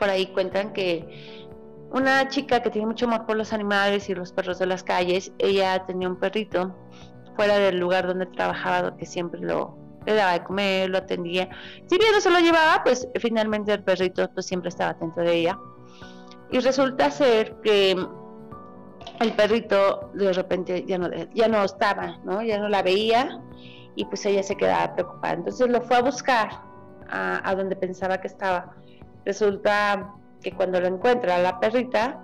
por 0.00 0.08
ahí 0.08 0.26
cuentan 0.28 0.72
que 0.72 1.46
una 1.92 2.26
chica 2.28 2.62
que 2.62 2.70
tiene 2.70 2.86
mucho 2.86 3.06
amor 3.06 3.26
por 3.26 3.36
los 3.36 3.52
animales 3.52 4.08
y 4.08 4.14
los 4.14 4.32
perros 4.32 4.58
de 4.58 4.66
las 4.66 4.82
calles, 4.82 5.30
ella 5.38 5.84
tenía 5.86 6.08
un 6.08 6.18
perrito 6.18 6.74
fuera 7.36 7.58
del 7.58 7.78
lugar 7.78 8.06
donde 8.06 8.26
trabajaba, 8.26 8.96
que 8.96 9.06
siempre 9.06 9.40
lo 9.40 9.78
le 10.06 10.14
daba 10.14 10.32
de 10.32 10.42
comer, 10.44 10.88
lo 10.88 10.96
atendía. 10.96 11.50
Si 11.86 11.98
bien 11.98 12.12
no 12.12 12.20
se 12.22 12.30
lo 12.30 12.38
llevaba, 12.38 12.82
pues 12.82 13.06
finalmente 13.20 13.74
el 13.74 13.84
perrito 13.84 14.30
pues 14.32 14.46
siempre 14.46 14.70
estaba 14.70 14.92
atento 14.92 15.20
de 15.20 15.34
ella. 15.34 15.58
Y 16.50 16.58
resulta 16.60 17.10
ser 17.10 17.54
que 17.62 17.90
el 19.20 19.32
perrito 19.34 20.10
de 20.14 20.32
repente 20.32 20.84
ya 20.86 20.96
no, 20.96 21.10
ya 21.34 21.48
no 21.48 21.62
estaba, 21.62 22.18
¿no? 22.24 22.40
Ya 22.42 22.58
no 22.58 22.70
la 22.70 22.82
veía 22.82 23.42
y 23.94 24.06
pues 24.06 24.24
ella 24.24 24.42
se 24.42 24.56
quedaba 24.56 24.94
preocupada. 24.94 25.34
Entonces 25.34 25.68
lo 25.68 25.82
fue 25.82 25.98
a 25.98 26.02
buscar 26.02 26.48
a, 27.10 27.46
a 27.46 27.54
donde 27.54 27.76
pensaba 27.76 28.18
que 28.18 28.28
estaba. 28.28 28.79
Resulta 29.24 30.14
que 30.42 30.52
cuando 30.52 30.80
lo 30.80 30.86
encuentra 30.86 31.38
la 31.38 31.60
perrita, 31.60 32.22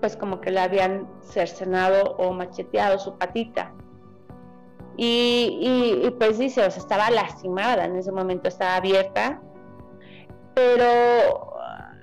pues 0.00 0.16
como 0.16 0.40
que 0.40 0.50
le 0.50 0.60
habían 0.60 1.08
cercenado 1.22 2.16
o 2.16 2.32
macheteado 2.32 2.98
su 2.98 3.16
patita. 3.18 3.72
Y, 4.96 6.12
pues 6.18 6.38
dice, 6.38 6.66
o 6.66 6.70
sea, 6.70 6.82
estaba 6.82 7.10
lastimada, 7.10 7.84
en 7.84 7.96
ese 7.96 8.10
momento 8.10 8.48
estaba 8.48 8.76
abierta, 8.76 9.40
pero 10.54 11.56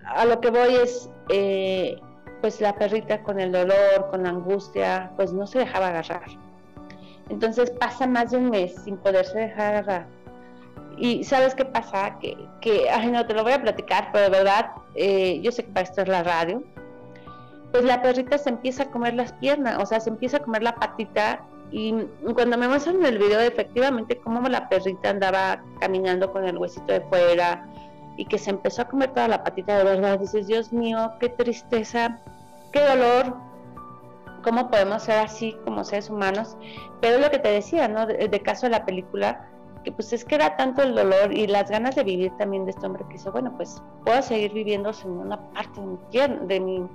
a 0.06 0.24
lo 0.26 0.40
que 0.40 0.50
voy 0.50 0.76
es, 0.76 1.10
eh, 1.30 1.98
pues 2.40 2.62
la 2.62 2.74
perrita 2.76 3.22
con 3.22 3.42
el 3.42 3.52
dolor, 3.52 4.10
con 4.12 4.24
la 4.24 4.30
angustia, 4.30 5.12
pues 5.18 5.34
no 5.34 5.46
se 5.46 5.60
dejaba 5.60 5.90
agarrar. 5.90 6.24
Entonces 7.30 7.70
pasa 7.72 8.08
más 8.08 8.32
de 8.32 8.38
un 8.38 8.50
mes 8.50 8.76
sin 8.84 8.96
poderse 8.98 9.40
dejar 9.40 9.76
agarrar. 9.76 10.08
Y 10.98 11.24
sabes 11.24 11.56
qué 11.56 11.66
pasa, 11.66 12.18
que, 12.20 12.38
que 12.62 12.88
no, 13.12 13.26
te 13.26 13.34
lo 13.34 13.44
voy 13.44 13.54
a 13.54 13.62
platicar, 13.62 14.10
pero 14.14 14.26
de 14.26 14.38
verdad, 14.38 14.72
eh, 14.96 15.40
yo 15.42 15.52
sé 15.52 15.66
que 15.66 15.72
para 15.72 15.84
esto 15.84 16.02
es 16.02 16.08
la 16.08 16.24
radio, 16.24 16.64
pues 17.72 17.84
la 17.84 18.02
perrita 18.02 18.38
se 18.38 18.50
empieza 18.50 18.84
a 18.84 18.92
comer 18.92 19.14
las 19.16 19.34
piernas, 19.34 19.78
o 19.82 19.86
sea, 19.86 20.00
se 20.00 20.10
empieza 20.10 20.38
a 20.38 20.40
comer 20.42 20.64
la 20.64 20.76
patita 20.76 21.42
y 21.72 21.94
cuando 22.34 22.58
me 22.58 22.68
muestran 22.68 23.04
el 23.04 23.18
video 23.18 23.42
efectivamente 23.42 24.18
cómo 24.18 24.48
la 24.48 24.70
perrita 24.70 25.10
andaba 25.10 25.62
caminando 25.80 26.32
con 26.32 26.46
el 26.46 26.58
huesito 26.58 26.94
de 26.94 27.02
fuera 27.02 27.68
y 28.18 28.26
que 28.26 28.38
se 28.38 28.52
empezó 28.52 28.84
a 28.84 28.88
comer 28.88 29.10
toda 29.12 29.28
la 29.28 29.44
patita 29.44 29.78
de 29.78 29.84
verdad, 29.84 30.20
dices, 30.20 30.48
Dios 30.48 30.72
mío, 30.72 31.12
qué 31.20 31.28
tristeza, 31.30 32.22
qué 32.72 32.80
dolor, 32.82 33.36
cómo 34.44 34.70
podemos 34.70 35.04
ser 35.04 35.18
así 35.20 35.58
como 35.66 35.84
seres 35.84 36.10
humanos. 36.10 36.56
Pero 37.02 37.18
lo 37.18 37.30
que 37.30 37.40
te 37.40 37.50
decía, 37.50 37.88
¿no? 37.88 38.06
De, 38.06 38.42
caso 38.42 38.68
de 38.68 38.72
la 38.72 38.86
película, 38.86 39.50
que 39.86 39.92
pues 39.92 40.12
es 40.12 40.26
que 40.26 40.36
era 40.36 40.58
tanto 40.58 40.82
el 40.82 40.96
dolor 40.96 41.32
y 41.32 41.48
las 41.48 41.70
ganas 41.70 41.96
de 41.96 42.04
vivir 42.04 42.36
también 42.38 42.66
de 42.66 42.72
este 42.72 42.86
hombre 42.86 43.06
que 43.08 43.14
dice, 43.14 43.30
bueno, 43.30 43.54
pues 43.56 43.82
puedo 44.04 44.22
seguir 44.22 44.52
viviendo 44.52 44.92
sin 44.92 45.12
una 45.12 45.40
parte 45.54 45.80
de 45.80 45.86
mi, 45.86 46.48
de 46.48 46.60
mi, 46.60 46.90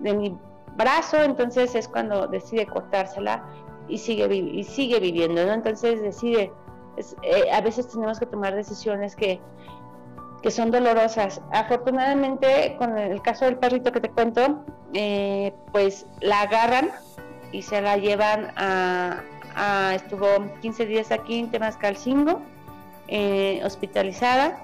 de 0.00 0.14
mi 0.14 0.38
brazo, 0.76 1.22
entonces 1.22 1.74
es 1.74 1.88
cuando 1.88 2.26
decide 2.26 2.66
cortársela 2.66 3.44
y 3.88 3.98
sigue, 3.98 4.26
y 4.34 4.64
sigue 4.64 4.98
viviendo, 4.98 5.46
¿no? 5.46 5.52
Entonces 5.52 6.02
decide, 6.02 6.52
eh, 7.22 7.50
a 7.52 7.60
veces 7.60 7.88
tenemos 7.88 8.18
que 8.18 8.26
tomar 8.26 8.54
decisiones 8.56 9.14
que, 9.14 9.40
que 10.42 10.50
son 10.50 10.72
dolorosas. 10.72 11.40
Afortunadamente, 11.52 12.74
con 12.76 12.98
el 12.98 13.22
caso 13.22 13.44
del 13.44 13.56
perrito 13.56 13.92
que 13.92 14.00
te 14.00 14.10
cuento, 14.10 14.64
eh, 14.94 15.54
pues 15.72 16.06
la 16.20 16.42
agarran 16.42 16.90
y 17.52 17.62
se 17.62 17.80
la 17.80 17.96
llevan 17.96 18.52
a, 18.56 19.22
estuvo 19.94 20.26
15 20.60 20.86
días 20.86 21.10
aquí 21.12 21.38
en 21.38 21.50
Temascalcingo, 21.50 22.40
eh, 23.08 23.60
hospitalizada, 23.64 24.62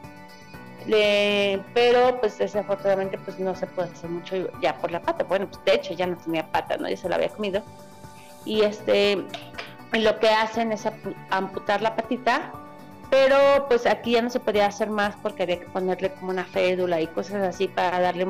pero 1.75 2.21
pues 2.21 2.39
desafortunadamente 2.39 3.19
pues 3.19 3.39
no 3.39 3.55
se 3.55 3.67
puede 3.67 3.91
hacer 3.91 4.11
mucho 4.11 4.51
ya 4.61 4.77
por 4.79 4.91
la 4.91 5.01
pata, 5.01 5.25
bueno 5.25 5.47
pues 5.47 5.65
de 5.65 5.75
hecho 5.75 5.95
ya 5.95 6.07
no 6.07 6.17
tenía 6.17 6.51
pata, 6.51 6.77
¿no? 6.77 6.89
ya 6.89 6.97
se 6.97 7.09
la 7.09 7.17
había 7.17 7.29
comido, 7.29 7.63
y 8.45 8.63
este 8.63 9.25
lo 9.93 10.19
que 10.19 10.29
hacen 10.29 10.73
es 10.73 10.89
amputar 11.31 11.83
la 11.83 11.95
patita 11.95 12.53
pero 13.13 13.67
pues 13.69 13.85
aquí 13.85 14.13
ya 14.13 14.23
no 14.23 14.31
se 14.31 14.41
podía 14.41 14.65
hacer 14.65 14.89
más 14.89 15.15
porque 15.23 15.43
había 15.43 15.61
que 15.61 15.67
ponerle 15.67 16.15
como 16.15 16.31
una 16.31 16.47
fédula 16.47 16.99
y 16.99 17.07
cosas 17.09 17.43
así 17.47 17.69
para 17.69 18.01
darle 18.01 18.27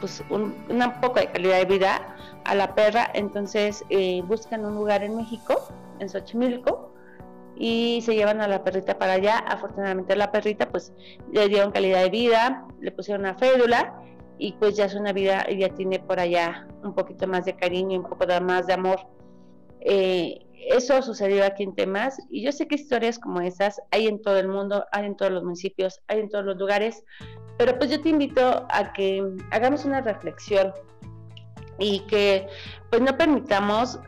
pues 0.00 0.22
un, 0.28 0.54
poco 1.00 1.18
de 1.18 1.28
calidad 1.28 1.56
de 1.56 1.64
vida 1.64 2.14
a 2.44 2.54
la 2.54 2.74
perra. 2.74 3.10
Entonces 3.14 3.86
eh, 3.88 4.20
buscan 4.26 4.66
un 4.66 4.74
lugar 4.74 5.02
en 5.02 5.16
México 5.16 5.70
en 6.00 6.08
Xochimilco 6.08 6.94
y 7.56 8.00
se 8.02 8.14
llevan 8.14 8.40
a 8.40 8.48
la 8.48 8.62
perrita 8.62 8.98
para 8.98 9.14
allá. 9.14 9.38
Afortunadamente 9.38 10.14
la 10.16 10.30
perrita 10.30 10.68
pues 10.70 10.92
le 11.32 11.48
dieron 11.48 11.72
calidad 11.72 12.02
de 12.02 12.10
vida 12.10 12.66
le 12.80 12.92
pusieron 12.92 13.22
una 13.22 13.34
fédula 13.34 14.00
y 14.38 14.52
pues 14.52 14.76
ya 14.76 14.84
es 14.84 14.94
una 14.94 15.12
vida 15.12 15.46
ya 15.50 15.68
tiene 15.70 15.98
por 15.98 16.20
allá 16.20 16.68
un 16.84 16.94
poquito 16.94 17.26
más 17.26 17.44
de 17.44 17.56
cariño 17.56 17.98
un 17.98 18.08
poco 18.08 18.26
más 18.40 18.66
de 18.66 18.72
amor. 18.72 19.00
Eh, 19.80 20.44
eso 20.70 21.00
sucedió 21.02 21.44
aquí 21.44 21.62
en 21.62 21.74
Temas 21.74 22.18
y 22.30 22.42
yo 22.42 22.52
sé 22.52 22.66
que 22.66 22.74
historias 22.74 23.18
como 23.18 23.40
esas 23.40 23.80
hay 23.90 24.06
en 24.06 24.20
todo 24.20 24.38
el 24.38 24.48
mundo, 24.48 24.84
hay 24.92 25.06
en 25.06 25.16
todos 25.16 25.32
los 25.32 25.42
municipios, 25.42 26.00
hay 26.08 26.20
en 26.20 26.28
todos 26.28 26.44
los 26.44 26.56
lugares, 26.56 27.04
pero 27.56 27.78
pues 27.78 27.90
yo 27.90 28.00
te 28.00 28.08
invito 28.08 28.66
a 28.68 28.92
que 28.92 29.24
hagamos 29.50 29.84
una 29.84 30.00
reflexión 30.00 30.72
y 31.78 32.00
que 32.00 32.46
pues 32.90 33.00
no 33.02 33.16
permitamos 33.16 33.98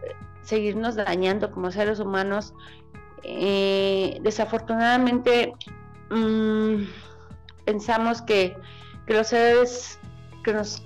seguirnos 0.42 0.96
dañando 0.96 1.50
como 1.50 1.70
seres 1.70 2.00
humanos. 2.00 2.54
Eh, 3.22 4.18
desafortunadamente 4.22 5.52
mm, 6.10 6.84
pensamos 7.64 8.22
que, 8.22 8.56
que 9.06 9.14
los 9.14 9.28
seres 9.28 9.98
que 10.42 10.54
nos 10.54 10.82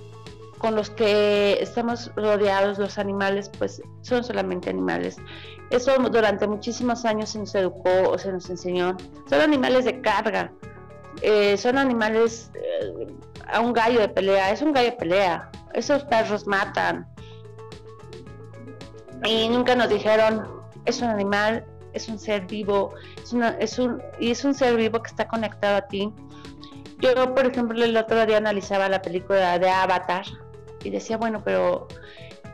con 0.64 0.76
los 0.76 0.88
que 0.88 1.58
estamos 1.60 2.10
rodeados, 2.16 2.78
los 2.78 2.96
animales, 2.96 3.50
pues 3.58 3.82
son 4.00 4.24
solamente 4.24 4.70
animales. 4.70 5.18
Eso 5.68 5.92
durante 6.10 6.46
muchísimos 6.46 7.04
años 7.04 7.28
se 7.30 7.38
nos 7.38 7.54
educó 7.54 7.90
o 8.08 8.16
se 8.16 8.32
nos 8.32 8.48
enseñó. 8.48 8.96
Son 9.28 9.42
animales 9.42 9.84
de 9.84 10.00
carga, 10.00 10.50
eh, 11.20 11.58
son 11.58 11.76
animales 11.76 12.50
eh, 12.54 13.06
a 13.52 13.60
un 13.60 13.74
gallo 13.74 14.00
de 14.00 14.08
pelea, 14.08 14.52
es 14.52 14.62
un 14.62 14.72
gallo 14.72 14.92
de 14.92 14.96
pelea. 14.96 15.50
Esos 15.74 16.02
perros 16.04 16.46
matan. 16.46 17.06
Y 19.24 19.48
nunca 19.48 19.74
nos 19.74 19.88
dijeron, 19.88 20.46
es 20.84 21.00
un 21.00 21.08
animal, 21.08 21.64
es 21.92 22.08
un 22.08 22.18
ser 22.18 22.46
vivo, 22.46 22.92
es, 23.22 23.34
es 23.60 23.78
un, 23.78 24.02
y 24.18 24.30
es 24.30 24.44
un 24.44 24.54
ser 24.54 24.76
vivo 24.76 25.00
que 25.02 25.10
está 25.10 25.26
conectado 25.28 25.76
a 25.76 25.82
ti. 25.82 26.12
Yo, 26.98 27.34
por 27.34 27.46
ejemplo, 27.46 27.84
el 27.84 27.96
otro 27.96 28.24
día 28.26 28.38
analizaba 28.38 28.88
la 28.88 29.00
película 29.02 29.58
de 29.58 29.70
Avatar, 29.70 30.24
y 30.84 30.90
decía, 30.90 31.16
bueno, 31.16 31.42
pero... 31.44 31.88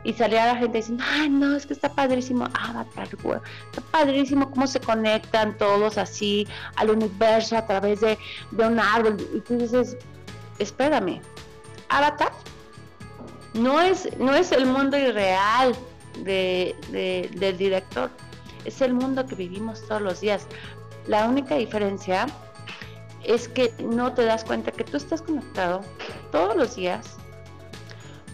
Y 0.03 0.13
salía 0.13 0.47
la 0.47 0.55
gente 0.55 0.79
diciendo, 0.79 1.03
ay, 1.07 1.29
no, 1.29 1.55
es 1.55 1.67
que 1.67 1.73
está 1.73 1.87
padrísimo 1.87 2.47
Avatar, 2.59 3.07
güey. 3.21 3.39
Está 3.69 3.81
padrísimo 3.91 4.49
cómo 4.49 4.65
se 4.65 4.79
conectan 4.79 5.55
todos 5.59 5.99
así 5.99 6.47
al 6.75 6.89
universo 6.89 7.55
a 7.55 7.67
través 7.67 8.01
de, 8.01 8.17
un 8.57 8.79
árbol. 8.79 9.17
Y 9.35 9.41
tú 9.41 9.59
dices, 9.59 9.95
espérame, 10.57 11.21
Avatar 11.89 12.31
no 13.53 13.79
es, 13.79 14.09
no 14.17 14.33
es 14.33 14.51
el 14.51 14.65
mundo 14.65 14.97
irreal 14.97 15.75
de, 16.19 16.75
del 17.33 17.57
director, 17.57 18.09
es 18.65 18.81
el 18.81 18.93
mundo 18.93 19.25
que 19.25 19.35
vivimos 19.35 19.85
todos 19.87 20.01
los 20.01 20.21
días. 20.21 20.45
La 21.07 21.27
única 21.27 21.55
diferencia 21.55 22.27
es 23.23 23.47
que 23.47 23.73
no 23.79 24.13
te 24.13 24.25
das 24.25 24.43
cuenta 24.43 24.71
que 24.71 24.83
tú 24.83 24.97
estás 24.97 25.21
conectado 25.21 25.81
todos 26.31 26.55
los 26.55 26.75
días 26.75 27.17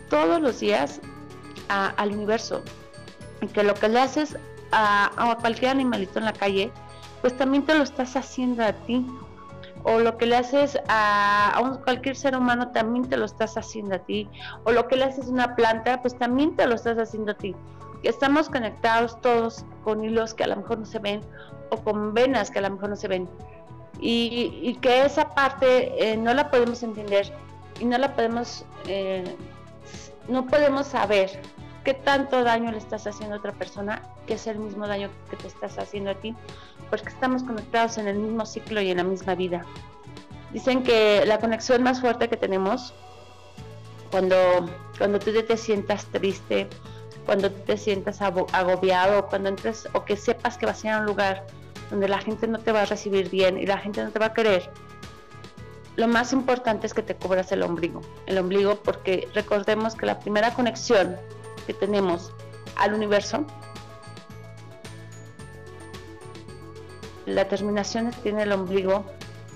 todos 0.09 0.41
los 0.41 0.59
días 0.59 0.99
al 1.67 2.11
universo. 2.11 2.63
Y 3.41 3.47
que 3.47 3.63
lo 3.63 3.73
que 3.73 3.89
le 3.89 3.99
haces 3.99 4.38
a, 4.71 5.38
cualquier 5.41 5.71
animalito 5.71 6.19
en 6.19 6.25
la 6.25 6.34
calle, 6.34 6.71
pues 7.21 7.38
también 7.38 7.65
te 7.65 7.75
lo 7.75 7.84
estás 7.84 8.15
haciendo 8.15 8.63
a 8.63 8.73
ti. 8.73 9.05
O 9.90 10.00
lo 10.00 10.18
que 10.18 10.26
le 10.26 10.36
haces 10.36 10.78
a, 10.90 11.62
un, 11.64 11.78
cualquier 11.78 12.18
ser 12.18 12.36
humano, 12.36 12.72
también 12.72 13.08
te 13.08 13.16
lo 13.16 13.24
estás 13.24 13.58
haciendo 13.58 13.96
a 13.96 14.00
ti. 14.00 14.30
O 14.66 14.72
lo 14.72 14.88
que 14.88 14.98
le 14.98 15.06
haces 15.06 15.28
a 15.28 15.32
una 15.32 15.56
planta, 15.56 16.02
pues 16.02 16.18
también 16.18 16.58
te 16.58 16.68
lo 16.68 16.76
estás 16.76 16.98
haciendo 16.98 17.32
a 17.32 17.36
ti. 17.36 17.56
Estamos 18.04 18.50
conectados 18.50 19.20
todos 19.22 19.64
con 19.86 20.04
hilos 20.04 20.34
que 20.34 20.44
a 20.44 20.48
lo 20.48 20.58
mejor 20.58 20.80
no 20.80 20.86
se 20.86 21.00
ven 21.00 21.22
o 21.72 21.78
con 21.78 22.14
venas 22.14 22.52
que 22.52 22.60
a 22.60 22.64
lo 22.64 22.72
mejor 22.72 22.90
no 22.90 22.96
se 22.98 23.08
ven. 23.08 23.30
Y, 24.00 24.78
que 24.82 25.06
esa 25.06 25.30
parte 25.30 26.12
eh, 26.12 26.18
no 26.18 26.34
la 26.34 26.52
podemos 26.52 26.84
entender 26.84 27.32
y 27.80 27.86
no 27.86 27.98
la 27.98 28.14
podemos 28.14 28.66
eh, 28.88 29.24
no 30.28 30.46
podemos 30.46 30.88
saber 30.88 31.40
qué 31.88 31.94
tanto 31.94 32.44
daño 32.44 32.70
le 32.70 32.80
estás 32.80 33.08
haciendo 33.08 33.36
a 33.36 33.38
otra 33.38 33.54
persona, 33.54 34.02
que 34.26 34.34
es 34.34 34.46
el 34.46 34.60
mismo 34.60 34.86
daño 34.88 35.10
que 35.30 35.38
te 35.38 35.48
estás 35.48 35.80
haciendo 35.80 36.10
a 36.10 36.16
ti, 36.16 36.36
porque 36.90 37.08
estamos 37.08 37.44
conectados 37.44 37.98
en 37.98 38.10
el 38.10 38.18
mismo 38.18 38.46
ciclo 38.46 38.82
y 38.82 38.92
en 38.92 38.98
la 38.98 39.06
misma 39.06 39.36
vida. 39.36 39.64
Dicen 40.52 40.84
que 40.84 41.24
la 41.26 41.40
conexión 41.40 41.84
más 41.84 42.02
fuerte 42.02 42.28
que 42.28 42.36
tenemos 42.36 42.94
cuando, 44.12 44.36
cuando 44.98 45.18
tú 45.20 45.32
te 45.32 45.56
sientas 45.56 46.08
triste, 46.08 46.68
cuando 47.26 47.50
te 47.50 47.78
sientas 47.78 48.22
agobiado, 48.22 49.28
cuando 49.28 49.48
entres 49.48 49.88
o 49.94 50.04
que 50.04 50.18
sepas 50.18 50.58
que 50.58 50.66
vas 50.66 50.84
a 50.84 50.88
ir 50.88 50.94
a 50.94 50.98
un 51.00 51.06
lugar 51.06 51.48
donde 51.90 52.10
la 52.10 52.20
gente 52.20 52.48
no 52.48 52.60
te 52.60 52.74
va 52.74 52.82
a 52.82 52.86
recibir 52.86 53.30
bien 53.30 53.58
y 53.58 53.66
la 53.66 53.78
gente 53.78 54.04
no 54.04 54.12
te 54.12 54.20
va 54.20 54.26
a 54.26 54.34
querer, 54.34 54.70
lo 55.96 56.10
más 56.10 56.34
importante 56.34 56.86
es 56.86 56.94
que 56.94 57.02
te 57.02 57.16
cubras 57.16 57.50
el 57.54 57.64
ombligo. 57.64 58.02
El 58.26 58.40
ombligo 58.40 58.76
porque 58.76 59.30
recordemos 59.34 59.96
que 59.96 60.06
la 60.06 60.20
primera 60.20 60.54
conexión 60.54 61.16
que 61.68 61.74
tenemos 61.74 62.32
al 62.78 62.93
universo, 62.93 63.45
la 67.26 67.45
terminación 67.47 68.11
tiene 68.24 68.43
el 68.43 68.53
ombligo 68.53 69.05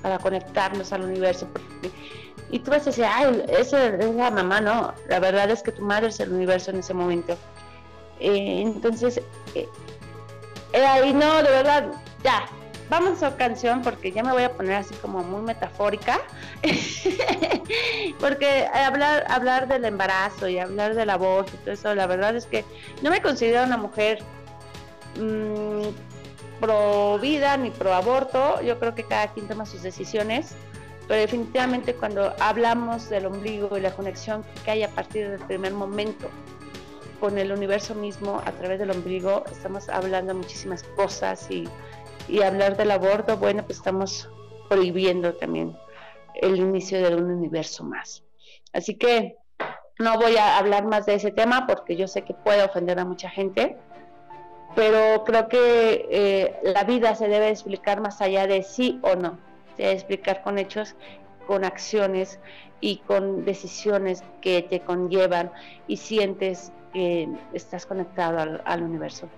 para 0.03 0.19
conectarnos 0.19 0.91
al 0.91 1.05
universo. 1.05 1.47
Y 2.49 2.59
tú 2.59 2.71
vas 2.71 2.81
a 2.81 2.85
decir, 2.85 3.05
ay, 3.05 3.43
esa 3.47 3.85
es 3.85 4.13
la 4.13 4.29
mamá, 4.29 4.59
no. 4.59 4.93
La 5.07 5.19
verdad 5.19 5.49
es 5.49 5.63
que 5.63 5.71
tu 5.71 5.81
madre 5.83 6.07
es 6.07 6.19
el 6.19 6.33
universo 6.33 6.71
en 6.71 6.79
ese 6.79 6.93
momento. 6.93 7.37
Eh, 8.19 8.61
entonces, 8.61 9.21
eh, 9.55 9.69
no, 11.13 11.37
de 11.37 11.49
verdad, 11.49 11.91
ya. 12.23 12.45
Vamos 12.91 13.23
a 13.23 13.37
canción 13.37 13.81
porque 13.83 14.11
ya 14.11 14.21
me 14.21 14.33
voy 14.33 14.43
a 14.43 14.51
poner 14.51 14.73
así 14.73 14.93
como 14.95 15.23
muy 15.23 15.41
metafórica. 15.43 16.19
porque 18.19 18.67
hablar, 18.67 19.23
hablar 19.29 19.69
del 19.69 19.85
embarazo 19.85 20.49
y 20.49 20.59
hablar 20.59 20.93
del 20.93 21.09
aborto 21.09 21.53
y 21.53 21.57
todo 21.59 21.71
eso, 21.71 21.95
la 21.95 22.05
verdad 22.05 22.35
es 22.35 22.47
que 22.47 22.65
no 23.01 23.09
me 23.09 23.21
considero 23.21 23.63
una 23.63 23.77
mujer 23.77 24.19
mmm, 25.17 25.87
pro 26.59 27.17
vida 27.19 27.55
ni 27.55 27.69
pro 27.71 27.93
aborto. 27.93 28.61
Yo 28.61 28.77
creo 28.77 28.93
que 28.93 29.05
cada 29.05 29.27
quien 29.27 29.47
toma 29.47 29.65
sus 29.65 29.83
decisiones 29.83 30.53
pero 31.07 31.21
definitivamente 31.21 31.95
cuando 31.95 32.33
hablamos 32.39 33.09
del 33.09 33.25
ombligo 33.25 33.77
y 33.77 33.81
la 33.81 33.91
conexión 33.91 34.43
que 34.65 34.71
hay 34.71 34.83
a 34.83 34.89
partir 34.89 35.29
del 35.29 35.39
primer 35.39 35.73
momento 35.73 36.29
con 37.21 37.37
el 37.37 37.51
universo 37.51 37.95
mismo 37.95 38.41
a 38.45 38.51
través 38.51 38.79
del 38.79 38.91
ombligo, 38.91 39.43
estamos 39.49 39.87
hablando 39.89 40.33
muchísimas 40.33 40.83
cosas 40.95 41.49
y, 41.51 41.69
hablar 42.43 42.77
del 42.77 42.91
aborto, 42.91 43.37
bueno, 43.37 43.63
pues 43.63 43.77
estamos 43.77 44.29
prohibiendo 44.69 45.33
también 45.35 45.77
el 46.35 46.57
inicio 46.57 47.01
de 47.01 47.15
un 47.15 47.29
universo 47.29 47.83
más. 47.83 48.23
Así 48.73 48.95
que 48.95 49.37
no 49.99 50.17
voy 50.17 50.37
a 50.37 50.57
hablar 50.57 50.85
más 50.85 51.05
de 51.05 51.15
ese 51.15 51.31
tema 51.31 51.67
porque 51.67 51.95
yo 51.95 52.07
sé 52.07 52.23
que 52.23 52.33
puede 52.33 52.63
ofender 52.63 52.99
a 52.99 53.05
mucha 53.05 53.29
gente, 53.29 53.77
pero 54.75 55.23
creo 55.25 55.47
que 55.49 56.07
eh, 56.09 56.59
la 56.63 56.83
vida 56.83 57.15
se 57.15 57.27
debe 57.27 57.49
explicar 57.49 58.01
más 58.01 58.21
allá 58.21 58.47
de 58.47 58.63
sí 58.63 58.99
o 59.03 59.15
no 59.15 59.37
de 59.77 59.91
explicar 59.91 60.43
con 60.43 60.57
hechos, 60.57 60.95
con 61.47 61.63
acciones 61.65 62.39
y 62.79 62.97
con 62.97 63.45
decisiones 63.45 64.23
que 64.41 64.61
te 64.61 64.81
conllevan 64.81 65.51
y 65.87 65.97
sientes 65.97 66.71
que 66.93 67.29
estás 67.53 67.85
conectado 67.85 68.61
al, 68.65 68.83
universo. 68.83 69.29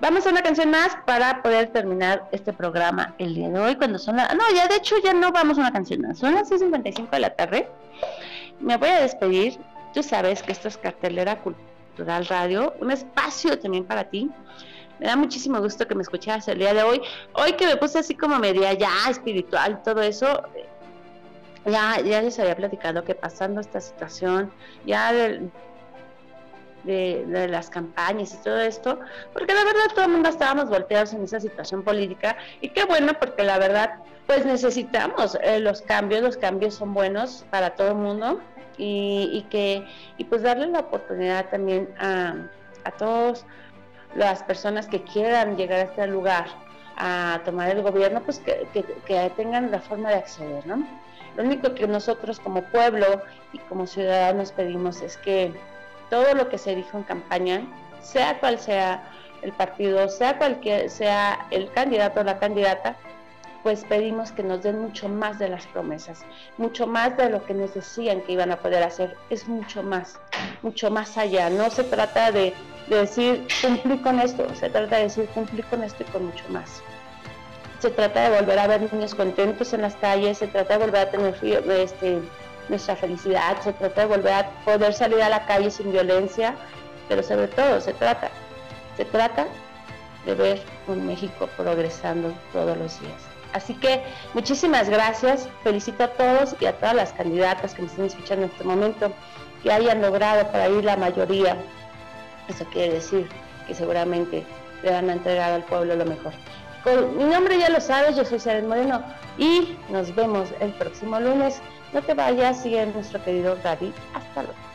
Vamos 0.00 0.26
a 0.26 0.30
una 0.30 0.42
canción 0.42 0.70
más 0.70 0.96
para 1.06 1.42
poder 1.42 1.68
terminar 1.68 2.28
este 2.32 2.52
programa 2.52 3.14
el 3.18 3.34
día 3.34 3.48
de 3.48 3.58
hoy, 3.58 3.76
cuando 3.76 3.98
son 3.98 4.16
las... 4.16 4.34
No, 4.34 4.44
ya 4.54 4.68
de 4.68 4.76
hecho 4.76 4.96
ya 5.02 5.12
no 5.12 5.32
vamos 5.32 5.58
a 5.58 5.62
una 5.62 5.72
canción 5.72 6.02
más, 6.02 6.18
son 6.18 6.34
las 6.34 6.50
6.55 6.50 7.10
de 7.10 7.20
la 7.20 7.30
tarde. 7.30 7.68
Me 8.60 8.76
voy 8.76 8.88
a 8.88 9.00
despedir, 9.00 9.58
tú 9.92 10.02
sabes 10.02 10.42
que 10.42 10.52
esto 10.52 10.68
es 10.68 10.76
Cartelera 10.76 11.36
Cultural 11.36 12.26
Radio, 12.26 12.74
un 12.80 12.90
espacio 12.90 13.58
también 13.58 13.84
para 13.84 14.04
ti 14.04 14.30
me 15.00 15.06
da 15.06 15.16
muchísimo 15.16 15.58
gusto 15.60 15.88
que 15.88 15.94
me 15.94 16.02
escucharas 16.02 16.46
el 16.48 16.58
día 16.58 16.74
de 16.74 16.82
hoy. 16.82 17.00
Hoy 17.32 17.54
que 17.54 17.66
me 17.66 17.76
puse 17.76 17.98
así 17.98 18.14
como 18.14 18.38
media 18.38 18.74
ya 18.74 18.92
espiritual, 19.08 19.82
todo 19.82 20.02
eso, 20.02 20.42
ya, 21.64 22.00
ya 22.00 22.20
les 22.20 22.38
había 22.38 22.54
platicado 22.54 23.02
que 23.02 23.14
pasando 23.14 23.62
esta 23.62 23.80
situación, 23.80 24.52
ya 24.84 25.10
de, 26.84 27.46
las 27.48 27.70
campañas 27.70 28.34
y 28.34 28.36
todo 28.38 28.58
esto, 28.60 28.98
porque 29.32 29.54
la 29.54 29.64
verdad 29.64 29.94
todo 29.94 30.04
el 30.04 30.12
mundo 30.12 30.28
estábamos 30.28 30.68
volteados 30.68 31.12
en 31.12 31.24
esa 31.24 31.40
situación 31.40 31.82
política 31.82 32.36
y 32.60 32.70
qué 32.70 32.84
bueno 32.84 33.12
porque 33.18 33.44
la 33.44 33.58
verdad 33.58 33.94
pues 34.26 34.46
necesitamos 34.46 35.36
eh, 35.42 35.60
los 35.60 35.82
cambios, 35.82 36.22
los 36.22 36.36
cambios 36.36 36.74
son 36.74 36.94
buenos 36.94 37.44
para 37.50 37.70
todo 37.70 37.88
el 37.88 37.96
mundo 37.96 38.40
y, 38.76 39.46
que 39.50 39.86
y 40.16 40.24
pues 40.24 40.42
darle 40.42 40.68
la 40.68 40.80
oportunidad 40.80 41.50
también 41.50 41.88
a, 41.98 42.34
a 42.84 42.90
todos 42.92 43.44
las 44.14 44.42
personas 44.42 44.86
que 44.86 45.02
quieran 45.02 45.56
llegar 45.56 45.80
a 45.80 45.82
este 45.82 46.06
lugar 46.06 46.46
a 47.00 47.40
tomar 47.44 47.70
el 47.70 47.82
gobierno, 47.82 48.22
pues 48.22 48.38
que, 48.40 49.30
tengan 49.36 49.70
la 49.70 49.80
forma 49.80 50.10
de 50.10 50.16
acceder, 50.16 50.66
¿no? 50.66 50.86
Lo 51.36 51.44
único 51.44 51.74
que 51.74 51.86
nosotros 51.86 52.38
como 52.40 52.62
pueblo 52.64 53.22
y 53.52 53.58
como 53.60 53.86
ciudadanos 53.86 54.52
pedimos 54.52 55.00
es 55.00 55.16
que 55.16 55.52
todo 56.10 56.34
lo 56.34 56.48
que 56.48 56.58
se 56.58 56.74
dijo 56.74 56.98
en 56.98 57.04
campaña, 57.04 57.62
sea 58.02 58.38
cual 58.40 58.58
sea 58.58 59.02
el 59.42 59.52
partido, 59.52 60.08
sea 60.08 60.36
cualquier 60.36 60.90
sea 60.90 61.46
el 61.50 61.70
candidato 61.72 62.20
o 62.20 62.24
la 62.24 62.38
candidata, 62.38 62.96
pues 63.62 63.84
pedimos 63.84 64.32
que 64.32 64.42
nos 64.42 64.62
den 64.62 64.80
mucho 64.80 65.08
más 65.08 65.38
de 65.38 65.48
las 65.48 65.66
promesas, 65.66 66.24
mucho 66.58 66.86
más 66.86 67.16
de 67.16 67.30
lo 67.30 67.44
que 67.44 67.54
nos 67.54 67.74
decían 67.74 68.22
que 68.22 68.32
iban 68.32 68.52
a 68.52 68.56
poder 68.58 68.82
hacer, 68.82 69.16
es 69.28 69.48
mucho 69.48 69.82
más, 69.82 70.18
mucho 70.62 70.90
más 70.90 71.16
allá. 71.16 71.50
No 71.50 71.70
se 71.70 71.84
trata 71.84 72.32
de 72.32 72.54
de 72.90 72.96
decir 72.96 73.46
cumplí 73.62 73.98
con 73.98 74.18
esto, 74.20 74.46
se 74.54 74.68
trata 74.68 74.96
de 74.96 75.02
decir 75.04 75.26
cumplí 75.32 75.62
con 75.62 75.82
esto 75.82 76.02
y 76.02 76.10
con 76.10 76.26
mucho 76.26 76.44
más. 76.48 76.82
Se 77.78 77.88
trata 77.88 78.28
de 78.28 78.40
volver 78.40 78.58
a 78.58 78.66
ver 78.66 78.92
niños 78.92 79.14
contentos 79.14 79.72
en 79.72 79.82
las 79.82 79.94
calles, 79.96 80.38
se 80.38 80.48
trata 80.48 80.76
de 80.76 80.84
volver 80.84 81.00
a 81.00 81.10
tener 81.10 81.34
este, 81.42 82.20
nuestra 82.70 82.96
felicidad, 82.96 83.60
se 83.60 83.72
trata 83.72 84.02
de 84.02 84.06
volver 84.06 84.32
a 84.32 84.50
poder 84.64 84.94
salir 84.94 85.22
a 85.22 85.28
la 85.28 85.44
calle 85.46 85.70
sin 85.70 85.92
violencia, 85.92 86.54
pero 87.08 87.22
sobre 87.22 87.48
todo 87.48 87.80
se 87.80 87.92
trata, 87.92 88.30
se 88.96 89.04
trata 89.04 89.46
de 90.24 90.34
ver 90.34 90.62
un 90.86 91.06
México 91.06 91.48
progresando 91.56 92.32
todos 92.52 92.76
los 92.78 93.00
días. 93.00 93.20
Así 93.52 93.74
que 93.74 94.02
muchísimas 94.32 94.88
gracias, 94.88 95.48
felicito 95.64 96.04
a 96.04 96.08
todos 96.08 96.54
y 96.60 96.66
a 96.66 96.72
todas 96.78 96.94
las 96.94 97.12
candidatas 97.12 97.74
que 97.74 97.82
me 97.82 97.88
están 97.88 98.06
escuchando 98.06 98.46
en 98.46 98.50
este 98.52 98.64
momento, 98.64 99.12
que 99.62 99.72
hayan 99.72 100.00
logrado 100.00 100.46
para 100.52 100.68
ir 100.68 100.84
la 100.84 100.96
mayoría 100.96 101.56
eso 102.50 102.64
quiere 102.72 102.94
decir 102.94 103.28
que 103.66 103.74
seguramente 103.74 104.44
le 104.82 104.90
van 104.90 105.08
a 105.08 105.12
entregar 105.12 105.52
al 105.52 105.64
pueblo 105.64 105.94
lo 105.94 106.04
mejor. 106.04 106.32
Con 106.82 107.16
mi 107.16 107.24
nombre 107.24 107.58
ya 107.58 107.68
lo 107.68 107.80
sabes, 107.80 108.16
yo 108.16 108.24
soy 108.24 108.40
Saren 108.40 108.66
Moreno 108.66 109.02
y 109.38 109.76
nos 109.88 110.14
vemos 110.14 110.48
el 110.60 110.72
próximo 110.72 111.20
lunes. 111.20 111.60
No 111.92 112.02
te 112.02 112.14
vayas, 112.14 112.62
sigue 112.62 112.86
nuestro 112.86 113.22
querido 113.24 113.56
David. 113.56 113.92
Hasta 114.14 114.42
luego. 114.42 114.69